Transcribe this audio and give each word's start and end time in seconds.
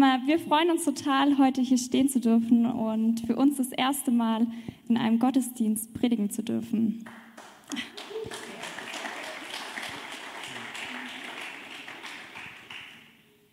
Wir 0.00 0.38
freuen 0.38 0.70
uns 0.70 0.84
total, 0.84 1.36
heute 1.36 1.60
hier 1.60 1.76
stehen 1.76 2.08
zu 2.08 2.20
dürfen 2.20 2.64
und 2.64 3.20
für 3.20 3.36
uns 3.36 3.58
das 3.58 3.70
erste 3.70 4.10
Mal 4.10 4.46
in 4.88 4.96
einem 4.96 5.18
Gottesdienst 5.18 5.92
predigen 5.92 6.30
zu 6.30 6.42
dürfen. 6.42 7.04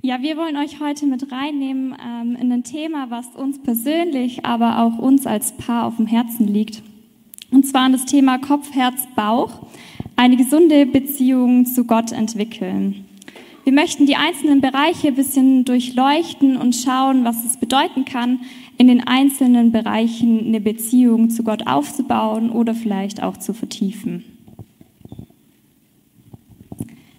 Ja, 0.02 0.21
wir 0.21 0.38
wollen 0.38 0.55
euch 0.55 0.79
heute 0.79 1.05
mit 1.05 1.33
reinnehmen 1.33 1.94
ähm, 2.02 2.38
in 2.40 2.50
ein 2.50 2.64
Thema, 2.64 3.10
was 3.10 3.28
uns 3.36 3.62
persönlich, 3.62 4.46
aber 4.46 4.79
auch 4.79 5.00
uns 5.00 5.28
als 5.28 5.58
Paar 5.58 5.86
auf 5.86 5.98
dem 5.98 6.08
Herzen 6.08 6.48
liegt. 6.48 6.82
Und 7.52 7.66
zwar 7.66 7.90
das 7.90 8.06
Thema 8.06 8.38
Kopf, 8.38 8.74
Herz, 8.74 9.06
Bauch, 9.18 9.68
eine 10.16 10.38
gesunde 10.38 10.86
Beziehung 10.86 11.66
zu 11.66 11.84
Gott 11.84 12.14
entwickeln. 12.14 13.06
Wir 13.68 13.74
möchten 13.74 14.06
die 14.06 14.15
einzelnen 14.15 14.62
Bereiche 14.62 15.10
ein 15.10 15.15
bisschen 15.15 15.65
durchleuchten 15.65 16.55
und 16.55 16.73
schauen, 16.73 17.26
was 17.26 17.44
es 17.44 17.58
bedeuten 17.58 18.05
kann, 18.05 18.40
in 18.78 18.88
den 18.88 19.05
einzelnen 19.05 19.74
Bereichen 19.74 20.40
eine 20.46 20.62
Beziehung 20.62 21.30
zu 21.30 21.44
Gott 21.44 21.68
aufzubauen 21.68 22.50
oder 22.50 22.74
vielleicht 22.74 23.22
auch 23.22 23.36
zu 23.36 23.54
vertiefen. 23.54 24.24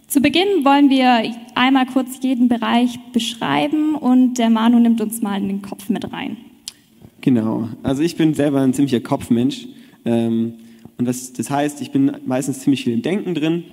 Zu 0.06 0.22
Beginn 0.22 0.64
wollen 0.64 0.88
wir 0.88 1.30
einmal 1.54 1.84
kurz 1.84 2.18
jeden 2.22 2.48
Bereich 2.48 2.98
beschreiben 3.12 3.94
und 3.94 4.38
der 4.38 4.48
Manu 4.48 4.78
nimmt 4.78 5.02
uns 5.02 5.20
mal 5.20 5.36
in 5.36 5.48
den 5.48 5.60
Kopf 5.60 5.90
mit 5.90 6.10
rein. 6.14 6.38
Genau, 7.20 7.68
also 7.82 8.00
ich 8.02 8.16
bin 8.16 8.32
selber 8.32 8.62
ein 8.62 8.72
ziemlicher 8.72 9.00
Kopfmensch 9.00 9.68
ähm, 10.06 10.54
und 10.96 11.04
das, 11.04 11.34
das 11.34 11.50
heißt, 11.50 11.82
ich 11.82 11.90
bin 11.90 12.10
meistens 12.24 12.60
ziemlich 12.60 12.84
viel 12.84 12.94
im 12.94 13.02
Denken 13.02 13.34
drin. 13.34 13.64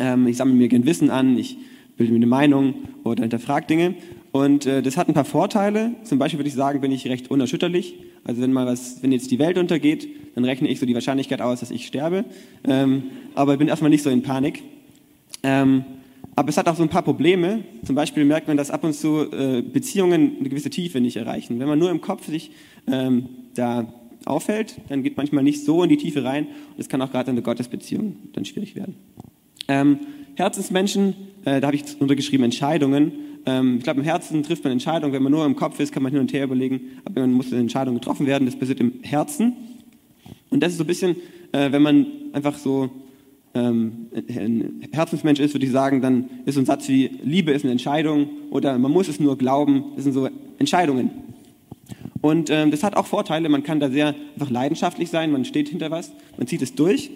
Ähm, 0.00 0.26
ich 0.26 0.36
sammle 0.36 0.56
mir 0.56 0.66
gern 0.66 0.84
Wissen 0.84 1.08
an, 1.08 1.38
ich 1.38 1.58
bilde 2.02 2.12
mir 2.12 2.18
eine 2.18 2.26
Meinung 2.26 2.74
oder 3.04 3.22
hinterfrage 3.22 3.66
Dinge 3.66 3.94
und 4.32 4.66
äh, 4.66 4.82
das 4.82 4.96
hat 4.96 5.08
ein 5.08 5.14
paar 5.14 5.24
Vorteile. 5.24 5.92
Zum 6.02 6.18
Beispiel 6.18 6.38
würde 6.40 6.48
ich 6.48 6.54
sagen, 6.54 6.80
bin 6.80 6.90
ich 6.90 7.06
recht 7.06 7.30
unerschütterlich. 7.30 7.94
Also 8.24 8.42
wenn 8.42 8.52
mal 8.52 8.66
was, 8.66 9.02
wenn 9.02 9.12
jetzt 9.12 9.30
die 9.30 9.38
Welt 9.38 9.56
untergeht, 9.56 10.08
dann 10.34 10.44
rechne 10.44 10.68
ich 10.68 10.80
so 10.80 10.86
die 10.86 10.94
Wahrscheinlichkeit 10.94 11.40
aus, 11.40 11.60
dass 11.60 11.70
ich 11.70 11.86
sterbe. 11.86 12.24
Ähm, 12.64 13.04
aber 13.34 13.56
bin 13.56 13.68
erstmal 13.68 13.90
nicht 13.90 14.02
so 14.02 14.10
in 14.10 14.22
Panik. 14.22 14.62
Ähm, 15.44 15.84
aber 16.34 16.48
es 16.48 16.56
hat 16.56 16.66
auch 16.66 16.76
so 16.76 16.82
ein 16.82 16.88
paar 16.88 17.02
Probleme. 17.02 17.62
Zum 17.84 17.94
Beispiel 17.94 18.24
merkt 18.24 18.48
man, 18.48 18.56
dass 18.56 18.70
ab 18.70 18.82
und 18.84 18.94
zu 18.94 19.30
äh, 19.30 19.62
Beziehungen 19.62 20.36
eine 20.40 20.48
gewisse 20.48 20.70
Tiefe 20.70 21.00
nicht 21.00 21.16
erreichen. 21.16 21.60
Wenn 21.60 21.68
man 21.68 21.78
nur 21.78 21.90
im 21.90 22.00
Kopf 22.00 22.26
sich 22.26 22.50
ähm, 22.90 23.28
da 23.54 23.92
auffällt, 24.24 24.76
dann 24.88 25.02
geht 25.02 25.16
manchmal 25.16 25.44
nicht 25.44 25.64
so 25.64 25.82
in 25.82 25.88
die 25.88 25.98
Tiefe 25.98 26.24
rein. 26.24 26.46
Und 26.46 26.78
das 26.78 26.88
kann 26.88 27.02
auch 27.02 27.12
gerade 27.12 27.30
in 27.30 27.36
der 27.36 27.44
Gottesbeziehung 27.44 28.16
dann 28.32 28.44
schwierig 28.44 28.74
werden. 28.76 28.96
Ähm, 29.68 29.98
Herzensmenschen, 30.34 31.14
äh, 31.44 31.60
da 31.60 31.68
habe 31.68 31.76
ich 31.76 31.84
untergeschrieben 31.98 32.44
Entscheidungen. 32.44 33.12
Ähm, 33.44 33.78
ich 33.78 33.84
glaube, 33.84 34.00
im 34.00 34.04
Herzen 34.04 34.42
trifft 34.42 34.64
man 34.64 34.72
Entscheidungen. 34.72 35.12
Wenn 35.12 35.22
man 35.22 35.32
nur 35.32 35.44
im 35.44 35.56
Kopf 35.56 35.78
ist, 35.80 35.92
kann 35.92 36.02
man 36.02 36.12
hin 36.12 36.20
und 36.20 36.32
her 36.32 36.44
überlegen, 36.44 36.80
aber 37.04 37.20
man 37.20 37.32
muss 37.32 37.52
eine 37.52 37.60
Entscheidung 37.60 37.94
getroffen 37.94 38.26
werden. 38.26 38.46
Das 38.46 38.56
passiert 38.56 38.80
im 38.80 38.94
Herzen. 39.02 39.56
Und 40.50 40.62
das 40.62 40.72
ist 40.72 40.78
so 40.78 40.84
ein 40.84 40.86
bisschen, 40.86 41.16
äh, 41.52 41.72
wenn 41.72 41.82
man 41.82 42.06
einfach 42.32 42.56
so 42.56 42.90
ähm, 43.54 44.08
ein 44.14 44.88
Herzensmensch 44.92 45.40
ist, 45.40 45.54
würde 45.54 45.66
ich 45.66 45.72
sagen, 45.72 46.00
dann 46.00 46.30
ist 46.46 46.54
so 46.54 46.60
ein 46.60 46.66
Satz 46.66 46.88
wie 46.88 47.10
Liebe 47.22 47.52
ist 47.52 47.64
eine 47.64 47.72
Entscheidung 47.72 48.28
oder 48.50 48.78
man 48.78 48.90
muss 48.90 49.08
es 49.08 49.20
nur 49.20 49.36
glauben. 49.36 49.84
Das 49.94 50.04
sind 50.04 50.12
so 50.12 50.28
Entscheidungen. 50.58 51.10
Und 52.20 52.50
ähm, 52.50 52.70
das 52.70 52.84
hat 52.84 52.96
auch 52.96 53.06
Vorteile. 53.06 53.48
Man 53.48 53.64
kann 53.64 53.80
da 53.80 53.90
sehr 53.90 54.14
einfach 54.34 54.50
leidenschaftlich 54.50 55.10
sein. 55.10 55.32
Man 55.32 55.44
steht 55.44 55.68
hinter 55.68 55.90
was, 55.90 56.12
man 56.38 56.46
zieht 56.46 56.62
es 56.62 56.74
durch. 56.74 57.10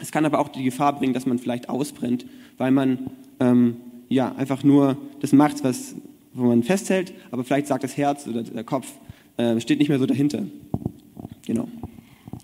Es 0.00 0.12
kann 0.12 0.24
aber 0.24 0.38
auch 0.38 0.48
die 0.48 0.64
Gefahr 0.64 0.98
bringen, 0.98 1.12
dass 1.12 1.26
man 1.26 1.38
vielleicht 1.38 1.68
ausbrennt, 1.68 2.26
weil 2.58 2.70
man 2.70 3.10
ähm, 3.38 3.76
ja 4.08 4.34
einfach 4.36 4.64
nur 4.64 4.96
das 5.20 5.32
macht, 5.32 5.62
was 5.64 5.94
wo 6.32 6.44
man 6.44 6.62
festhält, 6.62 7.12
aber 7.30 7.44
vielleicht 7.44 7.66
sagt 7.66 7.84
das 7.84 7.96
Herz 7.96 8.26
oder 8.26 8.42
der 8.42 8.64
Kopf 8.64 8.86
äh, 9.36 9.60
steht 9.60 9.78
nicht 9.78 9.88
mehr 9.88 9.98
so 9.98 10.06
dahinter. 10.06 10.44
Genau. 11.46 11.68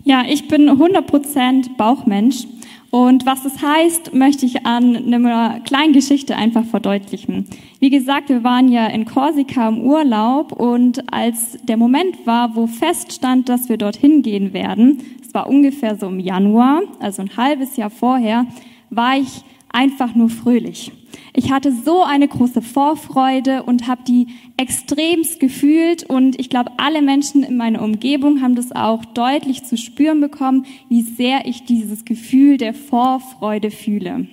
Ja, 0.03 0.23
ich 0.27 0.47
bin 0.47 0.69
100% 0.69 1.77
Bauchmensch. 1.77 2.45
Und 2.89 3.25
was 3.25 3.43
das 3.43 3.61
heißt, 3.61 4.13
möchte 4.13 4.45
ich 4.45 4.65
an 4.65 5.13
einer 5.13 5.59
kleinen 5.59 5.91
Geschichte 5.91 6.37
einfach 6.37 6.63
verdeutlichen. 6.63 7.45
Wie 7.79 7.89
gesagt, 7.89 8.29
wir 8.29 8.45
waren 8.45 8.69
ja 8.71 8.87
in 8.87 9.03
Korsika 9.03 9.67
im 9.67 9.81
Urlaub 9.81 10.53
und 10.53 11.13
als 11.13 11.57
der 11.63 11.75
Moment 11.75 12.25
war, 12.25 12.55
wo 12.55 12.65
feststand, 12.65 13.49
dass 13.49 13.67
wir 13.67 13.77
dorthin 13.77 14.21
gehen 14.21 14.53
werden, 14.53 14.99
es 15.27 15.33
war 15.33 15.47
ungefähr 15.47 15.97
so 15.97 16.07
im 16.07 16.19
Januar, 16.19 16.83
also 16.99 17.21
ein 17.21 17.35
halbes 17.35 17.75
Jahr 17.75 17.89
vorher, 17.89 18.45
war 18.89 19.17
ich 19.17 19.43
einfach 19.69 20.15
nur 20.15 20.29
fröhlich. 20.29 20.93
Ich 21.33 21.51
hatte 21.51 21.73
so 21.73 22.03
eine 22.03 22.29
große 22.29 22.61
Vorfreude 22.61 23.63
und 23.63 23.87
habe 23.87 24.03
die 24.07 24.27
extremst 24.55 25.41
gefühlt 25.41 26.03
und 26.03 26.39
ich 26.39 26.49
glaube, 26.49 26.71
alle 26.77 27.01
Menschen 27.01 27.43
in 27.43 27.57
meiner 27.57 27.81
Umgebung 27.81 28.41
haben 28.41 28.55
das 28.55 28.71
auch 28.71 29.03
deutlich 29.03 29.63
zu 29.65 29.75
spüren 29.75 30.21
bekommen, 30.21 30.65
wie 30.87 31.01
sehr 31.01 31.45
ich 31.45 31.65
dieses 31.65 32.05
Gefühl 32.05 32.57
der 32.57 32.73
Vorfreude 32.73 33.69
fühle. 33.69 34.27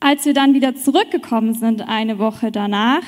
Als 0.00 0.24
wir 0.24 0.32
dann 0.32 0.54
wieder 0.54 0.74
zurückgekommen 0.74 1.52
sind, 1.52 1.86
eine 1.86 2.18
Woche 2.18 2.50
danach, 2.50 3.02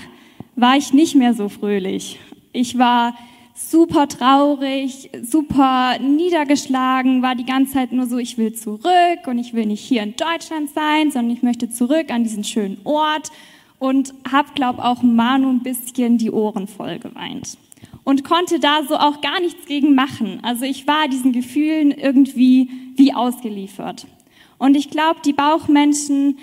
war 0.56 0.76
ich 0.76 0.92
nicht 0.92 1.14
mehr 1.14 1.32
so 1.32 1.48
fröhlich. 1.48 2.18
Ich 2.52 2.76
war 2.76 3.14
super 3.58 4.08
traurig, 4.08 5.10
super 5.22 5.98
niedergeschlagen, 5.98 7.22
war 7.22 7.34
die 7.34 7.44
ganze 7.44 7.74
Zeit 7.74 7.92
nur 7.92 8.06
so, 8.06 8.18
ich 8.18 8.38
will 8.38 8.54
zurück 8.54 9.26
und 9.26 9.38
ich 9.38 9.52
will 9.52 9.66
nicht 9.66 9.80
hier 9.80 10.02
in 10.02 10.14
Deutschland 10.16 10.70
sein, 10.70 11.10
sondern 11.10 11.34
ich 11.34 11.42
möchte 11.42 11.68
zurück 11.68 12.10
an 12.10 12.22
diesen 12.22 12.44
schönen 12.44 12.78
Ort 12.84 13.30
und 13.78 14.14
hab, 14.30 14.54
glaub 14.54 14.78
auch 14.78 15.02
Manu 15.02 15.50
ein 15.50 15.62
bisschen 15.62 16.18
die 16.18 16.30
Ohren 16.30 16.68
voll 16.68 16.98
geweint 16.98 17.58
und 18.04 18.24
konnte 18.24 18.58
da 18.58 18.84
so 18.88 18.96
auch 18.96 19.20
gar 19.20 19.40
nichts 19.40 19.66
gegen 19.66 19.94
machen. 19.94 20.38
Also 20.42 20.64
ich 20.64 20.86
war 20.86 21.08
diesen 21.08 21.32
Gefühlen 21.32 21.90
irgendwie 21.90 22.70
wie 22.96 23.12
ausgeliefert. 23.12 24.06
Und 24.56 24.76
ich 24.76 24.90
glaube, 24.90 25.20
die 25.24 25.32
Bauchmenschen 25.32 26.38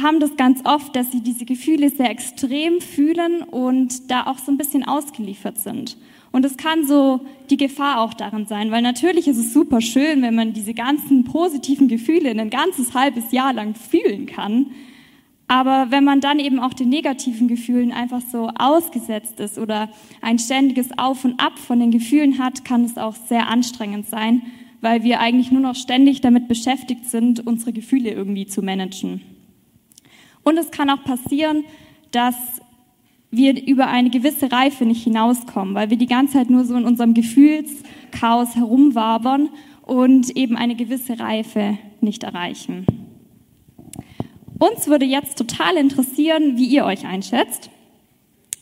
haben 0.00 0.20
das 0.20 0.36
ganz 0.36 0.60
oft, 0.64 0.94
dass 0.94 1.10
sie 1.10 1.20
diese 1.20 1.44
Gefühle 1.44 1.90
sehr 1.90 2.10
extrem 2.10 2.80
fühlen 2.80 3.42
und 3.42 4.10
da 4.10 4.26
auch 4.26 4.38
so 4.38 4.50
ein 4.50 4.56
bisschen 4.56 4.84
ausgeliefert 4.84 5.58
sind. 5.58 5.96
Und 6.34 6.44
es 6.44 6.56
kann 6.56 6.84
so 6.84 7.20
die 7.48 7.56
Gefahr 7.56 8.00
auch 8.00 8.12
darin 8.12 8.46
sein, 8.46 8.72
weil 8.72 8.82
natürlich 8.82 9.28
ist 9.28 9.38
es 9.38 9.52
super 9.52 9.80
schön, 9.80 10.20
wenn 10.20 10.34
man 10.34 10.52
diese 10.52 10.74
ganzen 10.74 11.22
positiven 11.22 11.86
Gefühle 11.86 12.30
ein 12.30 12.50
ganzes 12.50 12.92
halbes 12.92 13.30
Jahr 13.30 13.52
lang 13.52 13.76
fühlen 13.76 14.26
kann. 14.26 14.72
Aber 15.46 15.92
wenn 15.92 16.02
man 16.02 16.20
dann 16.20 16.40
eben 16.40 16.58
auch 16.58 16.74
den 16.74 16.88
negativen 16.88 17.46
Gefühlen 17.46 17.92
einfach 17.92 18.20
so 18.20 18.50
ausgesetzt 18.58 19.38
ist 19.38 19.60
oder 19.60 19.90
ein 20.22 20.40
ständiges 20.40 20.98
Auf 20.98 21.24
und 21.24 21.38
Ab 21.38 21.56
von 21.56 21.78
den 21.78 21.92
Gefühlen 21.92 22.40
hat, 22.40 22.64
kann 22.64 22.84
es 22.84 22.98
auch 22.98 23.14
sehr 23.14 23.46
anstrengend 23.46 24.08
sein, 24.08 24.42
weil 24.80 25.04
wir 25.04 25.20
eigentlich 25.20 25.52
nur 25.52 25.62
noch 25.62 25.76
ständig 25.76 26.20
damit 26.20 26.48
beschäftigt 26.48 27.06
sind, 27.06 27.46
unsere 27.46 27.72
Gefühle 27.72 28.10
irgendwie 28.10 28.46
zu 28.46 28.60
managen. 28.60 29.20
Und 30.42 30.58
es 30.58 30.72
kann 30.72 30.90
auch 30.90 31.04
passieren, 31.04 31.62
dass 32.10 32.34
wir 33.36 33.66
über 33.66 33.88
eine 33.88 34.10
gewisse 34.10 34.50
Reife 34.50 34.84
nicht 34.84 35.04
hinauskommen, 35.04 35.74
weil 35.74 35.90
wir 35.90 35.96
die 35.96 36.06
ganze 36.06 36.34
Zeit 36.34 36.50
nur 36.50 36.64
so 36.64 36.74
in 36.74 36.84
unserem 36.84 37.14
Gefühlschaos 37.14 38.56
herumwabern 38.56 39.48
und 39.82 40.36
eben 40.36 40.56
eine 40.56 40.74
gewisse 40.74 41.18
Reife 41.18 41.78
nicht 42.00 42.22
erreichen. 42.22 42.86
Uns 44.58 44.86
würde 44.86 45.04
jetzt 45.04 45.36
total 45.36 45.76
interessieren, 45.76 46.56
wie 46.56 46.66
ihr 46.66 46.84
euch 46.84 47.06
einschätzt. 47.06 47.70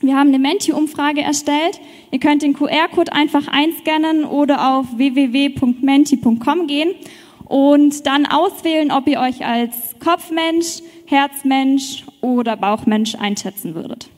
Wir 0.00 0.16
haben 0.16 0.28
eine 0.28 0.40
Menti-Umfrage 0.40 1.20
erstellt. 1.20 1.80
Ihr 2.10 2.18
könnt 2.18 2.42
den 2.42 2.54
QR-Code 2.54 3.12
einfach 3.12 3.46
einscannen 3.46 4.24
oder 4.24 4.76
auf 4.76 4.86
www.menti.com 4.96 6.66
gehen 6.66 6.90
und 7.44 8.06
dann 8.06 8.26
auswählen, 8.26 8.90
ob 8.90 9.06
ihr 9.06 9.20
euch 9.20 9.46
als 9.46 9.94
Kopfmensch, 10.02 10.82
Herzmensch 11.06 12.04
oder 12.20 12.56
Bauchmensch 12.56 13.14
einschätzen 13.14 13.74
würdet. 13.74 14.08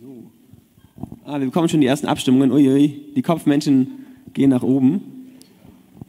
So. 0.00 0.30
Ah, 1.28 1.38
wir 1.40 1.46
bekommen 1.46 1.68
schon 1.68 1.82
die 1.82 1.86
ersten 1.86 2.06
Abstimmungen. 2.06 2.50
Uiui, 2.50 3.12
die 3.14 3.20
Kopfmenschen 3.20 4.06
gehen 4.32 4.48
nach 4.48 4.62
oben. 4.62 5.34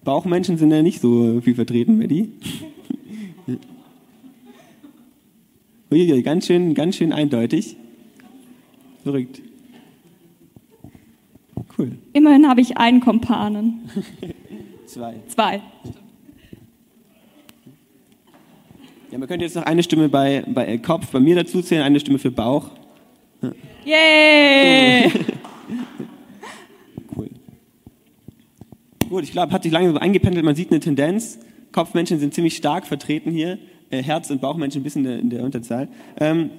Bauchmenschen 0.06 0.57
sind 0.57 0.71
ja 0.71 0.81
nicht 0.81 1.01
so 1.01 1.42
viel 1.42 1.56
vertreten, 1.56 2.00
Betty. 2.00 2.30
Uiui, 5.92 6.24
ganz 6.24 6.48
schön, 6.48 6.74
ganz 6.74 6.95
schön 6.95 7.12
eindeutig. 7.12 7.75
Verrückt. 9.04 9.42
Cool. 11.77 11.98
Immerhin 12.13 12.48
habe 12.48 12.62
ich 12.62 12.77
einen 12.77 13.01
Kompanen. 13.01 13.89
Zwei. 14.86 15.15
Zwei. 15.27 15.62
Ja, 19.12 19.18
man 19.18 19.27
könnte 19.27 19.44
jetzt 19.44 19.57
noch 19.57 19.63
eine 19.63 19.83
Stimme 19.83 20.07
bei, 20.07 20.45
bei 20.48 20.77
Kopf, 20.77 21.12
bei 21.12 21.19
mir 21.19 21.36
dazu 21.36 21.62
zählen, 21.62 21.83
eine 21.83 22.00
Stimme 22.00 22.19
für 22.19 22.31
Bauch. 22.31 22.69
Yay! 23.85 25.11
Cool. 27.15 27.29
Gut, 29.09 29.23
ich 29.23 29.31
glaube, 29.31 29.51
hat 29.51 29.63
sich 29.63 29.71
lange 29.71 29.91
so 29.91 29.97
eingependelt, 29.97 30.45
man 30.45 30.55
sieht 30.55 30.71
eine 30.71 30.79
Tendenz. 30.79 31.39
Kopfmenschen 31.71 32.19
sind 32.19 32.33
ziemlich 32.33 32.55
stark 32.55 32.87
vertreten 32.87 33.31
hier, 33.31 33.59
äh, 33.89 34.01
Herz- 34.01 34.29
und 34.29 34.41
Bauchmenschen 34.41 34.81
ein 34.81 34.83
bisschen 34.83 35.05
in 35.05 35.11
der, 35.11 35.19
in 35.19 35.29
der 35.29 35.43
Unterzahl. 35.43 35.87
Ähm, 36.19 36.51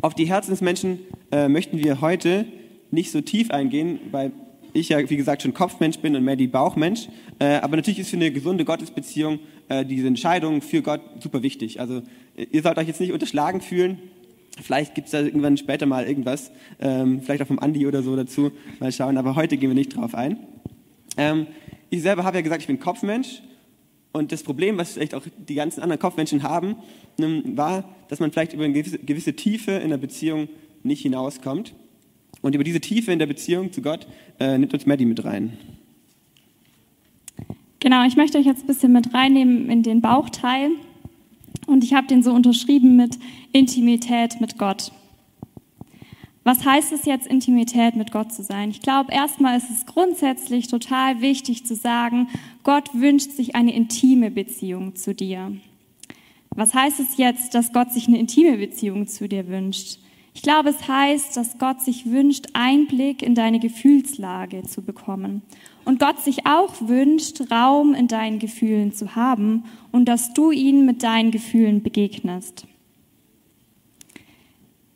auf 0.00 0.14
die 0.14 0.24
Herzensmenschen 0.24 1.00
äh, 1.30 1.48
möchten 1.48 1.78
wir 1.78 2.00
heute 2.00 2.46
nicht 2.90 3.10
so 3.10 3.20
tief 3.20 3.50
eingehen, 3.50 4.00
weil 4.10 4.32
ich 4.72 4.88
ja, 4.88 5.10
wie 5.10 5.16
gesagt, 5.16 5.42
schon 5.42 5.54
Kopfmensch 5.54 5.98
bin 5.98 6.16
und 6.16 6.24
mehr 6.24 6.36
die 6.36 6.46
Bauchmensch. 6.46 7.08
Äh, 7.38 7.56
aber 7.56 7.76
natürlich 7.76 8.00
ist 8.00 8.10
für 8.10 8.16
eine 8.16 8.30
gesunde 8.30 8.64
Gottesbeziehung 8.64 9.38
äh, 9.68 9.84
diese 9.84 10.06
Entscheidung 10.06 10.62
für 10.62 10.82
Gott 10.82 11.00
super 11.20 11.42
wichtig. 11.42 11.80
Also 11.80 12.02
äh, 12.36 12.46
ihr 12.50 12.62
sollt 12.62 12.78
euch 12.78 12.88
jetzt 12.88 13.00
nicht 13.00 13.12
unterschlagen 13.12 13.60
fühlen. 13.60 13.98
Vielleicht 14.60 14.94
gibt 14.94 15.06
es 15.06 15.12
da 15.12 15.20
irgendwann 15.20 15.56
später 15.56 15.86
mal 15.86 16.06
irgendwas, 16.06 16.50
ähm, 16.78 17.22
vielleicht 17.22 17.42
auch 17.42 17.46
vom 17.46 17.58
Andi 17.58 17.86
oder 17.86 18.02
so 18.02 18.14
dazu. 18.16 18.52
Mal 18.80 18.92
schauen, 18.92 19.16
aber 19.16 19.34
heute 19.34 19.56
gehen 19.56 19.70
wir 19.70 19.74
nicht 19.74 19.96
drauf 19.96 20.14
ein. 20.14 20.36
Ähm, 21.16 21.46
ich 21.90 22.02
selber 22.02 22.24
habe 22.24 22.36
ja 22.36 22.42
gesagt, 22.42 22.62
ich 22.62 22.66
bin 22.66 22.78
Kopfmensch. 22.78 23.42
Und 24.12 24.30
das 24.30 24.42
Problem, 24.42 24.76
was 24.76 24.92
vielleicht 24.92 25.14
auch 25.14 25.22
die 25.48 25.54
ganzen 25.54 25.80
anderen 25.80 26.00
Kopfmenschen 26.00 26.42
haben, 26.42 26.76
ähm, 27.18 27.56
war, 27.56 27.84
dass 28.08 28.20
man 28.20 28.30
vielleicht 28.30 28.52
über 28.52 28.64
eine 28.64 28.74
gewisse, 28.74 28.98
gewisse 28.98 29.34
Tiefe 29.34 29.72
in 29.72 29.88
der 29.88 29.96
Beziehung 29.96 30.48
nicht 30.82 31.00
hinauskommt. 31.00 31.74
Und 32.42 32.54
über 32.54 32.64
diese 32.64 32.80
Tiefe 32.80 33.12
in 33.12 33.18
der 33.18 33.26
Beziehung 33.26 33.72
zu 33.72 33.80
Gott 33.80 34.06
äh, 34.38 34.58
nimmt 34.58 34.74
uns 34.74 34.84
Maddie 34.84 35.06
mit 35.06 35.24
rein. 35.24 35.56
Genau, 37.80 38.06
ich 38.06 38.16
möchte 38.16 38.38
euch 38.38 38.46
jetzt 38.46 38.64
ein 38.64 38.66
bisschen 38.66 38.92
mit 38.92 39.12
reinnehmen 39.14 39.70
in 39.70 39.82
den 39.82 40.02
Bauchteil. 40.02 40.70
Und 41.66 41.84
ich 41.84 41.94
habe 41.94 42.06
den 42.06 42.22
so 42.22 42.32
unterschrieben 42.32 42.96
mit 42.96 43.18
Intimität 43.52 44.40
mit 44.40 44.58
Gott. 44.58 44.92
Was 46.44 46.64
heißt 46.64 46.92
es 46.92 47.04
jetzt, 47.04 47.28
Intimität 47.28 47.94
mit 47.94 48.10
Gott 48.10 48.32
zu 48.32 48.42
sein? 48.42 48.70
Ich 48.70 48.80
glaube, 48.80 49.12
erstmal 49.12 49.56
ist 49.56 49.70
es 49.70 49.86
grundsätzlich 49.86 50.66
total 50.66 51.20
wichtig 51.20 51.64
zu 51.64 51.76
sagen, 51.76 52.28
Gott 52.64 52.90
wünscht 52.94 53.30
sich 53.30 53.54
eine 53.54 53.74
intime 53.74 54.30
Beziehung 54.30 54.96
zu 54.96 55.14
dir. 55.14 55.52
Was 56.50 56.74
heißt 56.74 56.98
es 56.98 57.16
jetzt, 57.16 57.54
dass 57.54 57.72
Gott 57.72 57.92
sich 57.92 58.08
eine 58.08 58.18
intime 58.18 58.58
Beziehung 58.58 59.06
zu 59.06 59.28
dir 59.28 59.46
wünscht? 59.48 59.98
Ich 60.34 60.42
glaube, 60.42 60.70
es 60.70 60.88
heißt, 60.88 61.36
dass 61.36 61.58
Gott 61.58 61.80
sich 61.80 62.06
wünscht, 62.06 62.46
Einblick 62.54 63.22
in 63.22 63.34
deine 63.34 63.60
Gefühlslage 63.60 64.62
zu 64.62 64.82
bekommen. 64.82 65.42
Und 65.84 65.98
Gott 65.98 66.20
sich 66.20 66.46
auch 66.46 66.74
wünscht, 66.80 67.50
Raum 67.50 67.94
in 67.94 68.08
deinen 68.08 68.38
Gefühlen 68.38 68.92
zu 68.92 69.16
haben 69.16 69.64
und 69.90 70.06
dass 70.06 70.32
du 70.32 70.50
ihn 70.50 70.86
mit 70.86 71.02
deinen 71.02 71.30
Gefühlen 71.30 71.82
begegnest. 71.82 72.66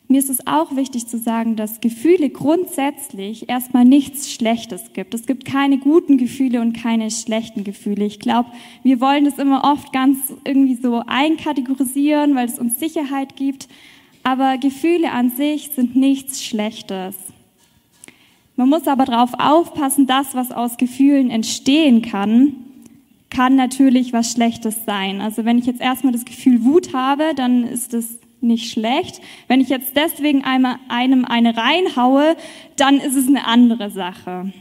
Mir 0.08 0.20
ist 0.20 0.30
es 0.30 0.46
auch 0.46 0.76
wichtig 0.76 1.08
zu 1.08 1.18
sagen, 1.18 1.56
dass 1.56 1.80
Gefühle 1.80 2.30
grundsätzlich 2.30 3.48
erstmal 3.48 3.84
nichts 3.84 4.30
Schlechtes 4.30 4.92
gibt. 4.92 5.14
Es 5.14 5.26
gibt 5.26 5.44
keine 5.44 5.78
guten 5.78 6.16
Gefühle 6.16 6.60
und 6.60 6.74
keine 6.74 7.10
schlechten 7.10 7.64
Gefühle. 7.64 8.04
Ich 8.04 8.20
glaube, 8.20 8.52
wir 8.84 9.00
wollen 9.00 9.24
das 9.24 9.38
immer 9.38 9.64
oft 9.64 9.92
ganz 9.92 10.32
irgendwie 10.44 10.76
so 10.76 11.02
einkategorisieren, 11.04 12.36
weil 12.36 12.46
es 12.46 12.60
uns 12.60 12.78
Sicherheit 12.78 13.34
gibt. 13.34 13.66
Aber 14.22 14.58
Gefühle 14.58 15.10
an 15.10 15.30
sich 15.30 15.70
sind 15.74 15.96
nichts 15.96 16.44
Schlechtes. 16.44 17.16
Man 18.56 18.70
muss 18.70 18.88
aber 18.88 19.04
darauf 19.04 19.34
aufpassen, 19.38 20.06
das, 20.06 20.34
was 20.34 20.50
aus 20.50 20.78
Gefühlen 20.78 21.30
entstehen 21.30 22.02
kann, 22.02 22.54
kann 23.28 23.54
natürlich 23.54 24.12
was 24.12 24.32
Schlechtes 24.32 24.84
sein. 24.86 25.20
Also 25.20 25.44
wenn 25.44 25.58
ich 25.58 25.66
jetzt 25.66 25.80
erstmal 25.80 26.12
das 26.12 26.24
Gefühl 26.24 26.64
Wut 26.64 26.94
habe, 26.94 27.34
dann 27.34 27.64
ist 27.64 27.92
es 27.92 28.18
nicht 28.40 28.70
schlecht. 28.70 29.20
Wenn 29.48 29.60
ich 29.60 29.68
jetzt 29.68 29.96
deswegen 29.96 30.44
einmal 30.44 30.76
einem 30.88 31.24
eine 31.24 31.56
reinhaue, 31.56 32.36
dann 32.76 32.98
ist 32.98 33.16
es 33.16 33.28
eine 33.28 33.46
andere 33.46 33.90
Sache. 33.90 34.52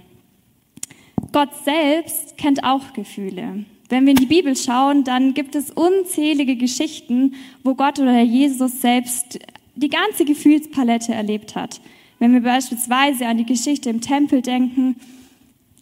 Gott 1.31 1.49
selbst 1.63 2.37
kennt 2.37 2.63
auch 2.63 2.93
Gefühle. 2.93 3.65
Wenn 3.89 4.05
wir 4.05 4.11
in 4.11 4.17
die 4.17 4.25
Bibel 4.25 4.55
schauen, 4.57 5.03
dann 5.03 5.33
gibt 5.33 5.55
es 5.55 5.71
unzählige 5.71 6.55
Geschichten, 6.55 7.35
wo 7.63 7.75
Gott 7.75 7.99
oder 7.99 8.19
Jesus 8.21 8.81
selbst 8.81 9.39
die 9.75 9.89
ganze 9.89 10.25
Gefühlspalette 10.25 11.13
erlebt 11.13 11.55
hat. 11.55 11.81
Wenn 12.19 12.33
wir 12.33 12.41
beispielsweise 12.41 13.27
an 13.27 13.37
die 13.37 13.45
Geschichte 13.45 13.89
im 13.89 14.01
Tempel 14.01 14.41
denken, 14.41 14.95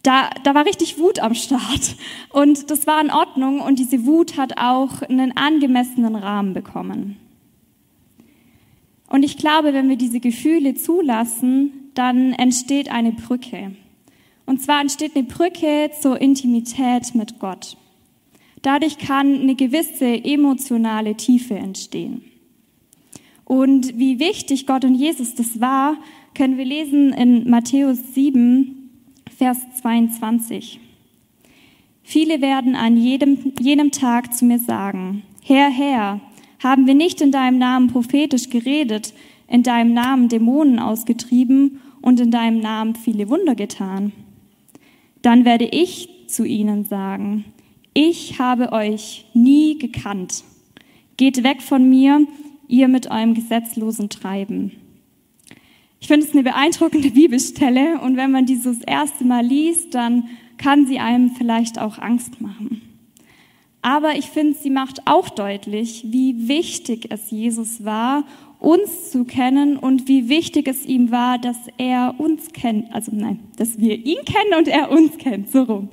da, 0.02 0.30
da 0.42 0.54
war 0.54 0.66
richtig 0.66 0.98
Wut 0.98 1.18
am 1.18 1.34
Start. 1.34 1.96
Und 2.30 2.70
das 2.70 2.86
war 2.86 3.00
in 3.00 3.10
Ordnung 3.10 3.60
und 3.60 3.78
diese 3.78 4.04
Wut 4.06 4.36
hat 4.36 4.58
auch 4.58 5.02
einen 5.02 5.36
angemessenen 5.36 6.14
Rahmen 6.14 6.54
bekommen. 6.54 7.16
Und 9.08 9.22
ich 9.22 9.38
glaube, 9.38 9.72
wenn 9.72 9.88
wir 9.88 9.96
diese 9.96 10.20
Gefühle 10.20 10.74
zulassen, 10.74 11.90
dann 11.94 12.32
entsteht 12.32 12.90
eine 12.90 13.12
Brücke. 13.12 13.72
Und 14.46 14.60
zwar 14.60 14.80
entsteht 14.80 15.16
eine 15.16 15.24
Brücke 15.24 15.90
zur 16.00 16.20
Intimität 16.20 17.14
mit 17.14 17.38
Gott. 17.38 17.76
Dadurch 18.62 18.98
kann 18.98 19.40
eine 19.40 19.54
gewisse 19.54 20.24
emotionale 20.24 21.14
Tiefe 21.16 21.54
entstehen. 21.54 22.24
Und 23.44 23.98
wie 23.98 24.18
wichtig 24.18 24.66
Gott 24.66 24.84
und 24.84 24.94
Jesus 24.94 25.34
das 25.34 25.60
war, 25.60 25.96
können 26.34 26.58
wir 26.58 26.64
lesen 26.64 27.12
in 27.12 27.48
Matthäus 27.48 27.98
7, 28.14 28.90
Vers 29.36 29.58
22. 29.80 30.80
Viele 32.02 32.40
werden 32.40 32.74
an 32.74 32.96
jedem, 32.96 33.52
jenem 33.60 33.90
Tag 33.90 34.34
zu 34.34 34.44
mir 34.44 34.58
sagen, 34.58 35.22
Herr, 35.42 35.70
Herr, 35.70 36.20
haben 36.62 36.86
wir 36.86 36.94
nicht 36.94 37.20
in 37.20 37.30
deinem 37.30 37.58
Namen 37.58 37.88
prophetisch 37.88 38.50
geredet, 38.50 39.14
in 39.48 39.62
deinem 39.62 39.94
Namen 39.94 40.28
Dämonen 40.28 40.78
ausgetrieben 40.78 41.80
und 42.02 42.20
in 42.20 42.30
deinem 42.30 42.60
Namen 42.60 42.94
viele 42.94 43.28
Wunder 43.28 43.54
getan? 43.54 44.12
Dann 45.22 45.44
werde 45.44 45.66
ich 45.66 46.08
zu 46.26 46.44
ihnen 46.44 46.84
sagen, 46.84 47.44
ich 47.94 48.38
habe 48.38 48.72
euch 48.72 49.24
nie 49.34 49.78
gekannt. 49.78 50.44
Geht 51.16 51.44
weg 51.44 51.62
von 51.62 51.88
mir, 51.88 52.26
ihr 52.66 52.88
mit 52.88 53.10
eurem 53.10 53.34
gesetzlosen 53.34 54.10
Treiben. 54.10 54.72
Ich 56.04 56.08
finde 56.08 56.26
es 56.26 56.34
eine 56.34 56.42
beeindruckende 56.42 57.12
Bibelstelle 57.12 57.98
und 57.98 58.18
wenn 58.18 58.30
man 58.30 58.44
die 58.44 58.56
so 58.56 58.70
das 58.70 58.82
erste 58.82 59.24
Mal 59.24 59.42
liest, 59.42 59.94
dann 59.94 60.28
kann 60.58 60.86
sie 60.86 60.98
einem 60.98 61.30
vielleicht 61.30 61.78
auch 61.78 61.96
Angst 61.98 62.42
machen. 62.42 62.82
Aber 63.80 64.14
ich 64.14 64.26
finde, 64.26 64.52
sie 64.52 64.68
macht 64.68 65.06
auch 65.06 65.30
deutlich, 65.30 66.04
wie 66.08 66.46
wichtig 66.46 67.06
es 67.08 67.30
Jesus 67.30 67.86
war, 67.86 68.24
uns 68.58 69.12
zu 69.12 69.24
kennen 69.24 69.78
und 69.78 70.06
wie 70.06 70.28
wichtig 70.28 70.68
es 70.68 70.84
ihm 70.84 71.10
war, 71.10 71.38
dass 71.38 71.56
er 71.78 72.16
uns 72.18 72.52
kennt. 72.52 72.94
Also 72.94 73.10
nein, 73.14 73.38
dass 73.56 73.78
wir 73.78 73.96
ihn 73.96 74.22
kennen 74.26 74.58
und 74.58 74.68
er 74.68 74.90
uns 74.90 75.16
kennt, 75.16 75.50
so 75.50 75.62
rum. 75.62 75.88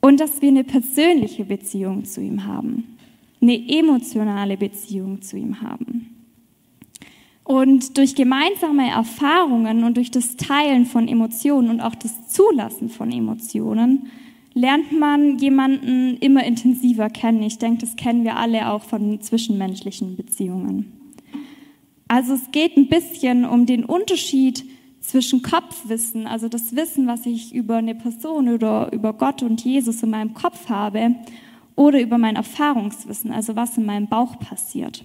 Und 0.00 0.18
dass 0.18 0.40
wir 0.40 0.48
eine 0.48 0.64
persönliche 0.64 1.44
Beziehung 1.44 2.06
zu 2.06 2.22
ihm 2.22 2.46
haben, 2.46 2.96
eine 3.42 3.68
emotionale 3.68 4.56
Beziehung 4.56 5.20
zu 5.20 5.36
ihm 5.36 5.60
haben. 5.60 6.17
Und 7.48 7.96
durch 7.96 8.14
gemeinsame 8.14 8.90
Erfahrungen 8.90 9.82
und 9.84 9.96
durch 9.96 10.10
das 10.10 10.36
Teilen 10.36 10.84
von 10.84 11.08
Emotionen 11.08 11.70
und 11.70 11.80
auch 11.80 11.94
das 11.94 12.28
Zulassen 12.28 12.90
von 12.90 13.10
Emotionen 13.10 14.10
lernt 14.52 14.92
man 14.92 15.38
jemanden 15.38 16.18
immer 16.18 16.44
intensiver 16.44 17.08
kennen. 17.08 17.42
Ich 17.42 17.56
denke, 17.56 17.78
das 17.80 17.96
kennen 17.96 18.22
wir 18.24 18.36
alle 18.36 18.70
auch 18.70 18.82
von 18.82 19.22
zwischenmenschlichen 19.22 20.14
Beziehungen. 20.14 20.92
Also 22.06 22.34
es 22.34 22.50
geht 22.52 22.76
ein 22.76 22.88
bisschen 22.90 23.46
um 23.46 23.64
den 23.64 23.86
Unterschied 23.86 24.66
zwischen 25.00 25.40
Kopfwissen, 25.40 26.26
also 26.26 26.50
das 26.50 26.76
Wissen, 26.76 27.06
was 27.06 27.24
ich 27.24 27.54
über 27.54 27.76
eine 27.76 27.94
Person 27.94 28.50
oder 28.50 28.92
über 28.92 29.14
Gott 29.14 29.42
und 29.42 29.64
Jesus 29.64 30.02
in 30.02 30.10
meinem 30.10 30.34
Kopf 30.34 30.68
habe, 30.68 31.14
oder 31.76 31.98
über 31.98 32.18
mein 32.18 32.36
Erfahrungswissen, 32.36 33.32
also 33.32 33.56
was 33.56 33.78
in 33.78 33.86
meinem 33.86 34.06
Bauch 34.06 34.38
passiert. 34.38 35.02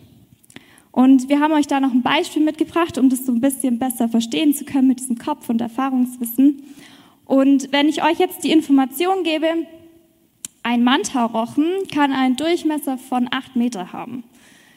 Und 0.93 1.27
wir 1.27 1.39
haben 1.39 1.53
euch 1.53 1.65
da 1.65 1.79
noch 1.79 1.91
ein 1.91 2.03
Beispiel 2.03 2.43
mitgebracht, 2.43 2.99
um 2.99 3.09
das 3.09 3.25
so 3.25 3.31
ein 3.31 3.41
bisschen 3.41 3.79
besser 3.79 4.07
verstehen 4.07 4.53
zu 4.53 4.63
können 4.63 4.87
mit 4.87 4.99
diesem 4.99 5.17
Kopf- 5.17 5.49
und 5.49 5.59
Erfahrungswissen. 5.59 6.61
Und 7.25 7.71
wenn 7.71 7.89
ich 7.89 8.03
euch 8.03 8.19
jetzt 8.19 8.43
die 8.43 8.51
Information 8.51 9.23
gebe, 9.23 9.47
ein 10.61 10.83
Mantarochen 10.83 11.65
kann 11.91 12.13
einen 12.13 12.35
Durchmesser 12.35 12.99
von 12.99 13.27
acht 13.31 13.55
Meter 13.55 13.91
haben, 13.91 14.23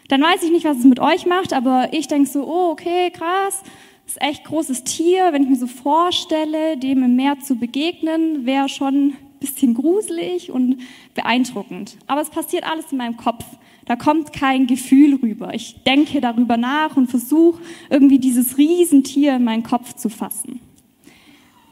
dann 0.08 0.23
weiß 0.23 0.42
ich 0.42 0.50
nicht, 0.50 0.64
was 0.64 0.78
es 0.78 0.85
mit 0.85 1.00
euch 1.00 1.26
macht, 1.26 1.52
aber 1.52 1.92
ich 1.92 2.08
denke 2.08 2.30
so, 2.30 2.46
oh, 2.46 2.70
okay, 2.70 3.11
krass, 3.11 3.62
ist 4.06 4.23
echt 4.23 4.44
großes 4.44 4.85
Tier. 4.85 5.35
Wenn 5.35 5.42
ich 5.42 5.50
mir 5.50 5.56
so 5.56 5.66
vorstelle, 5.66 6.78
dem 6.78 7.02
im 7.02 7.14
Meer 7.14 7.40
zu 7.40 7.56
begegnen, 7.56 8.46
wäre 8.46 8.70
schon 8.70 9.08
ein 9.08 9.16
bisschen 9.38 9.75
gruselig 9.75 10.50
und 10.50 10.78
beeindruckend. 11.12 11.99
Aber 12.06 12.23
es 12.23 12.30
passiert 12.30 12.64
alles 12.64 12.90
in 12.90 12.96
meinem 12.96 13.18
Kopf. 13.18 13.44
Da 13.87 13.97
kommt 13.97 14.33
kein 14.33 14.66
Gefühl 14.66 15.14
rüber. 15.14 15.55
Ich 15.55 15.83
denke 15.85 16.21
darüber 16.21 16.57
nach 16.57 16.97
und 16.97 17.09
versuche 17.09 17.62
irgendwie 17.88 18.19
dieses 18.19 18.59
Riesentier 18.59 19.37
in 19.37 19.45
meinen 19.45 19.62
Kopf 19.62 19.95
zu 19.95 20.09
fassen. 20.09 20.61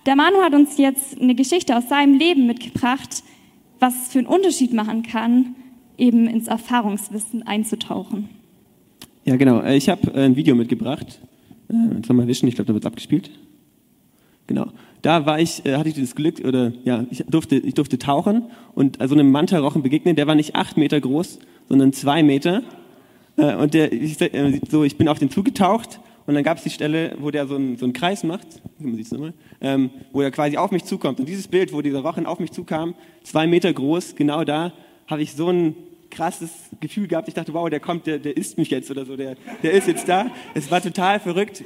Der 0.07 0.17
Manu 0.17 0.39
hat 0.43 0.55
uns 0.55 0.77
jetzt 0.79 1.21
eine 1.21 1.35
Geschichte 1.35 1.77
aus 1.77 1.89
seinem 1.89 2.19
Leben 2.19 2.47
mitgebracht, 2.47 3.23
was 3.81 4.09
für 4.09 4.19
einen 4.19 4.29
Unterschied 4.29 4.73
machen 4.73 5.03
kann, 5.03 5.57
eben 5.99 6.27
ins 6.27 6.47
Erfahrungswissen 6.47 7.43
einzutauchen. 7.45 8.29
Ja, 9.25 9.37
genau. 9.37 9.61
Äh, 9.61 9.77
ich 9.77 9.89
habe 9.89 10.13
äh, 10.15 10.25
ein 10.25 10.37
Video 10.37 10.55
mitgebracht. 10.55 11.21
Äh, 11.69 11.97
jetzt 11.97 12.13
mal 12.13 12.27
wischen, 12.27 12.49
ich 12.49 12.55
glaube, 12.55 12.69
da 12.69 12.75
wird 12.75 12.87
abgespielt. 12.87 13.31
Genau. 14.47 14.69
Da 15.05 15.27
war 15.27 15.39
ich, 15.39 15.63
hatte 15.67 15.91
ich 15.91 15.97
das 15.97 16.15
Glück, 16.15 16.41
oder 16.47 16.73
ja, 16.83 17.05
ich 17.11 17.23
durfte, 17.29 17.57
ich 17.57 17.75
durfte 17.75 17.99
tauchen 17.99 18.45
und 18.75 18.97
so 19.07 19.15
einem 19.15 19.31
Mantarochen 19.31 19.83
begegnen. 19.83 20.17
Der 20.17 20.27
war 20.27 20.35
nicht 20.35 20.55
acht 20.55 20.79
Meter 20.79 20.99
groß, 20.99 21.41
sondern 21.69 21.93
zwei 21.93 22.23
Meter. 22.23 22.63
Und 23.37 23.75
der, 23.75 23.93
ich, 23.93 24.17
so, 24.71 24.83
ich 24.83 24.97
bin 24.97 25.09
auf 25.09 25.19
den 25.19 25.29
zugetaucht 25.29 26.01
und 26.25 26.33
dann 26.33 26.43
gab 26.43 26.57
es 26.57 26.63
die 26.63 26.71
Stelle, 26.71 27.17
wo 27.21 27.31
der 27.31 27.47
so 27.47 27.57
einen, 27.57 27.77
so 27.77 27.85
einen 27.85 27.93
Kreis 27.93 28.25
macht, 28.25 28.47
man 28.79 28.97
sieht's 28.97 29.13
nochmal, 29.13 29.35
ähm, 29.61 29.91
wo 30.13 30.23
er 30.23 30.31
quasi 30.31 30.57
auf 30.57 30.71
mich 30.71 30.85
zukommt. 30.85 31.21
Und 31.21 31.29
dieses 31.29 31.49
Bild, 31.49 31.75
wo 31.75 31.83
dieser 31.83 32.01
Rochen 32.01 32.25
auf 32.25 32.41
mich 32.41 32.53
zukam, 32.53 32.95
zwei 33.25 33.47
Meter 33.47 33.75
groß, 33.75 34.17
genau 34.17 34.43
da 34.43 34.73
habe 35.07 35.21
ich 35.21 35.35
so 35.35 35.51
ein 35.51 35.75
krasses 36.11 36.51
Gefühl 36.81 37.09
gehabt. 37.09 37.29
Ich 37.29 37.35
dachte, 37.35 37.53
wow, 37.53 37.69
der 37.69 37.81
kommt, 37.81 38.07
der, 38.07 38.19
der 38.19 38.39
isst 38.39 38.57
mich 38.57 38.71
jetzt 38.71 38.91
oder 38.91 39.05
so, 39.05 39.19
der, 39.19 39.37
der 39.63 39.73
ist 39.73 39.87
jetzt 39.87 40.09
da. 40.09 40.31
Es 40.55 40.71
war 40.71 40.81
total 40.81 41.21
verrückt. 41.21 41.63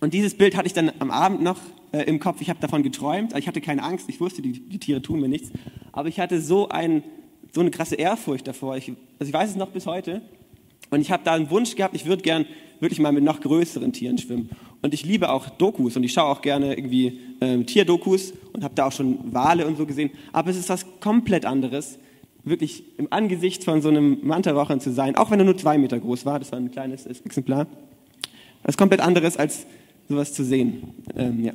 Und 0.00 0.14
dieses 0.14 0.34
Bild 0.34 0.56
hatte 0.56 0.68
ich 0.68 0.72
dann 0.72 0.90
am 1.00 1.10
Abend 1.10 1.42
noch 1.42 1.58
äh, 1.92 2.02
im 2.04 2.18
Kopf. 2.18 2.40
Ich 2.40 2.50
habe 2.50 2.60
davon 2.60 2.82
geträumt. 2.82 3.36
Ich 3.36 3.46
hatte 3.46 3.60
keine 3.60 3.82
Angst. 3.82 4.08
Ich 4.08 4.20
wusste, 4.20 4.42
die, 4.42 4.52
die 4.52 4.78
Tiere 4.78 5.00
tun 5.02 5.20
mir 5.20 5.28
nichts. 5.28 5.50
Aber 5.92 6.08
ich 6.08 6.18
hatte 6.18 6.40
so, 6.40 6.68
ein, 6.68 7.02
so 7.52 7.60
eine 7.60 7.70
krasse 7.70 7.94
Ehrfurcht 7.94 8.48
davor. 8.48 8.76
Ich, 8.76 8.88
also 9.18 9.28
ich 9.28 9.32
weiß 9.32 9.50
es 9.50 9.56
noch 9.56 9.70
bis 9.70 9.86
heute. 9.86 10.22
Und 10.90 11.00
ich 11.00 11.10
habe 11.10 11.22
da 11.24 11.32
einen 11.32 11.50
Wunsch 11.50 11.74
gehabt, 11.74 11.94
ich 11.94 12.04
würde 12.04 12.22
gern 12.22 12.44
wirklich 12.80 13.00
mal 13.00 13.12
mit 13.12 13.24
noch 13.24 13.40
größeren 13.40 13.92
Tieren 13.92 14.18
schwimmen. 14.18 14.50
Und 14.82 14.92
ich 14.92 15.04
liebe 15.04 15.30
auch 15.30 15.48
Dokus 15.48 15.96
und 15.96 16.02
ich 16.02 16.12
schaue 16.12 16.30
auch 16.30 16.42
gerne 16.42 16.74
irgendwie 16.76 17.20
ähm, 17.40 17.64
Tierdokus 17.64 18.34
und 18.52 18.64
habe 18.64 18.74
da 18.74 18.88
auch 18.88 18.92
schon 18.92 19.32
Wale 19.32 19.66
und 19.66 19.78
so 19.78 19.86
gesehen. 19.86 20.10
Aber 20.32 20.50
es 20.50 20.56
ist 20.56 20.68
was 20.68 20.84
komplett 21.00 21.46
anderes, 21.46 21.98
wirklich 22.44 22.82
im 22.98 23.06
Angesicht 23.10 23.64
von 23.64 23.80
so 23.80 23.88
einem 23.88 24.18
Mantarochen 24.22 24.80
zu 24.80 24.92
sein, 24.92 25.16
auch 25.16 25.30
wenn 25.30 25.38
er 25.38 25.44
nur 25.44 25.56
zwei 25.56 25.78
Meter 25.78 25.98
groß 25.98 26.26
war, 26.26 26.40
das 26.40 26.50
war 26.50 26.58
ein 26.58 26.72
kleines 26.72 27.06
Exemplar. 27.06 27.68
Was 28.64 28.76
komplett 28.76 29.00
anderes, 29.00 29.36
als 29.36 29.66
sowas 30.08 30.32
zu 30.32 30.44
sehen. 30.44 30.82
Ähm, 31.16 31.44
ja. 31.44 31.52